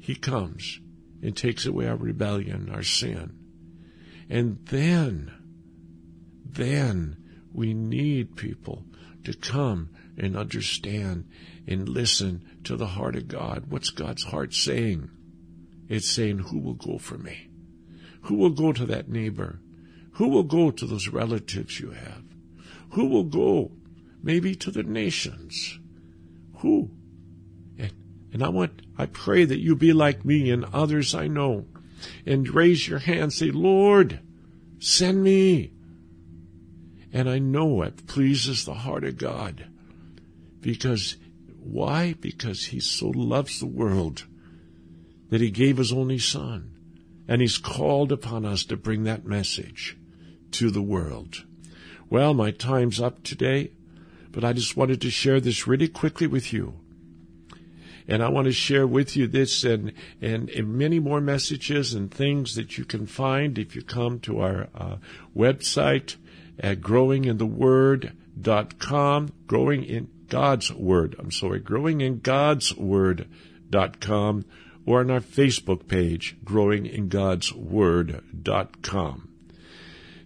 He 0.02 0.16
comes 0.16 0.80
and 1.22 1.38
takes 1.38 1.66
away 1.66 1.88
our 1.88 1.96
rebellion, 1.96 2.70
our 2.74 2.84
sin. 2.84 3.38
And 4.30 4.66
then, 4.66 5.32
then 6.44 7.18
we 7.54 7.74
need 7.74 8.36
people 8.36 8.84
to 9.24 9.34
come 9.34 9.90
and 10.18 10.36
understand 10.36 11.30
and 11.68 11.88
listen 11.88 12.44
to 12.64 12.76
the 12.76 12.88
heart 12.88 13.16
of 13.16 13.28
God. 13.28 13.66
What's 13.70 13.92
God's 13.92 14.24
heart 14.24 14.54
saying? 14.54 15.10
It's 15.88 16.10
saying, 16.10 16.40
who 16.40 16.60
will 16.60 16.74
go 16.74 16.98
for 16.98 17.18
me? 17.18 17.50
Who 18.24 18.36
will 18.36 18.50
go 18.50 18.74
to 18.74 18.86
that 18.88 19.08
neighbor? 19.08 19.60
Who 20.14 20.30
will 20.30 20.44
go 20.44 20.72
to 20.72 20.86
those 20.88 21.10
relatives 21.10 21.80
you 21.80 21.92
have? 21.92 22.24
Who 22.92 23.06
will 23.06 23.26
go 23.26 23.72
maybe 24.24 24.56
to 24.56 24.72
the 24.72 24.84
nations? 24.84 25.80
Who? 26.58 26.92
And, 28.34 28.44
I 28.44 28.50
want, 28.50 28.82
I 28.98 29.06
pray 29.06 29.46
that 29.46 29.60
you 29.60 29.76
be 29.76 29.94
like 29.94 30.24
me 30.24 30.50
and 30.52 30.65
others 30.74 31.13
I 31.13 31.28
know 31.28 31.65
and 32.26 32.54
raise 32.54 32.88
your 32.88 33.00
hand, 33.00 33.34
say, 33.34 33.52
Lord, 33.52 34.20
send 34.80 35.24
me. 35.24 35.74
And 37.13 37.30
I 37.30 37.39
know 37.39 37.82
it 37.82 38.08
pleases 38.08 38.63
the 38.63 38.74
heart 38.74 39.04
of 39.04 39.17
God. 39.17 39.67
Because, 40.62 41.17
why? 41.60 42.15
Because 42.20 42.65
He 42.65 42.80
so 42.80 43.10
loves 43.10 43.60
the 43.60 43.65
world 43.65 44.26
that 45.30 45.41
He 45.41 45.52
gave 45.52 45.78
His 45.78 45.91
only 45.91 46.20
Son. 46.20 46.72
And 47.28 47.41
He's 47.41 47.58
called 47.58 48.12
upon 48.12 48.46
us 48.46 48.63
to 48.65 48.78
bring 48.78 49.04
that 49.04 49.26
message 49.26 49.98
to 50.52 50.72
the 50.72 50.82
world. 50.82 51.44
Well, 52.10 52.34
my 52.34 52.52
time's 52.52 53.00
up 53.00 53.24
today, 53.24 53.72
but 54.32 54.44
I 54.44 54.54
just 54.54 54.76
wanted 54.76 55.02
to 55.02 55.10
share 55.10 55.39
this 55.39 55.67
really 55.67 55.88
quickly 55.88 56.28
with 56.28 56.52
you. 56.52 56.80
And 58.08 58.24
I 58.24 58.30
want 58.30 58.46
to 58.46 58.52
share 58.52 58.88
with 58.88 59.16
you 59.16 59.28
this 59.28 59.64
and, 59.64 59.94
and, 60.22 60.50
and 60.50 60.76
many 60.76 61.00
more 61.00 61.22
messages 61.22 61.94
and 61.94 62.12
things 62.12 62.56
that 62.56 62.78
you 62.78 62.84
can 62.86 63.08
find 63.08 63.58
if 63.58 63.76
you 63.76 63.82
come 63.82 64.20
to 64.22 64.40
our 64.40 64.70
uh, 64.76 64.98
website 65.36 66.16
at 66.60 66.82
growingintheword.com, 66.82 69.34
growing 69.48 69.84
in 69.84 70.10
God's 70.28 70.72
Word, 70.72 71.16
I'm 71.20 71.32
sorry, 71.32 71.60
growing 71.60 72.02
in 72.02 72.20
God's 72.20 72.76
Word.com, 72.76 74.46
or 74.86 75.00
on 75.02 75.12
our 75.12 75.20
Facebook 75.20 75.88
page, 75.88 76.38
growing 76.44 76.86
in 76.86 77.10
God's 77.10 77.54
Word.com. 77.54 79.28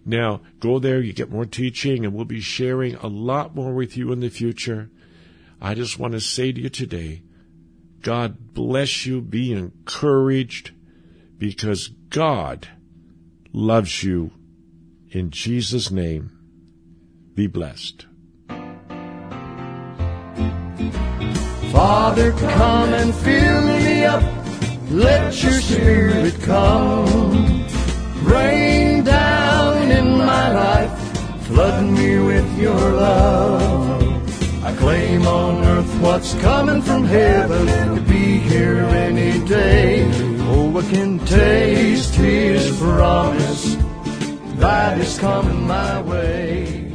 Now, 0.04 0.42
go 0.60 0.78
there, 0.78 1.00
you 1.00 1.12
get 1.12 1.32
more 1.32 1.44
teaching, 1.44 2.04
and 2.04 2.14
we'll 2.14 2.24
be 2.24 2.40
sharing 2.40 2.94
a 2.94 3.08
lot 3.08 3.56
more 3.56 3.74
with 3.74 3.96
you 3.96 4.12
in 4.12 4.20
the 4.20 4.28
future. 4.28 4.88
I 5.60 5.74
just 5.74 5.98
want 5.98 6.12
to 6.12 6.20
say 6.20 6.52
to 6.52 6.60
you 6.60 6.68
today, 6.68 7.22
God 8.06 8.54
bless 8.54 9.04
you. 9.04 9.20
Be 9.20 9.52
encouraged 9.52 10.70
because 11.38 11.88
God 11.88 12.68
loves 13.52 14.04
you. 14.04 14.30
In 15.10 15.32
Jesus' 15.32 15.90
name, 15.90 16.30
be 17.34 17.48
blessed. 17.48 18.06
Father, 21.72 22.30
come 22.30 22.94
and 22.94 23.12
fill 23.12 23.62
me 23.62 24.04
up. 24.04 24.22
Let 24.88 25.42
your 25.42 25.60
spirit 25.60 26.40
come. 26.42 27.66
Rain 28.22 29.02
down 29.02 29.90
in 29.90 30.16
my 30.16 30.52
life. 30.52 31.46
Flood 31.48 31.84
me 31.84 32.20
with 32.20 32.56
your 32.56 32.92
love. 32.92 34.05
Claim 34.86 35.26
on 35.26 35.64
earth 35.64 36.00
what's 36.00 36.34
coming 36.34 36.80
from 36.80 37.04
heaven 37.04 37.66
to 37.96 38.00
be 38.02 38.38
here 38.38 38.84
any 38.84 39.44
day. 39.44 40.08
Oh, 40.42 40.78
I 40.78 40.82
can 40.82 41.18
taste 41.26 42.14
his 42.14 42.78
promise 42.78 43.76
that 44.60 44.96
is 44.98 45.18
coming 45.18 45.66
my 45.66 46.00
way. 46.02 46.85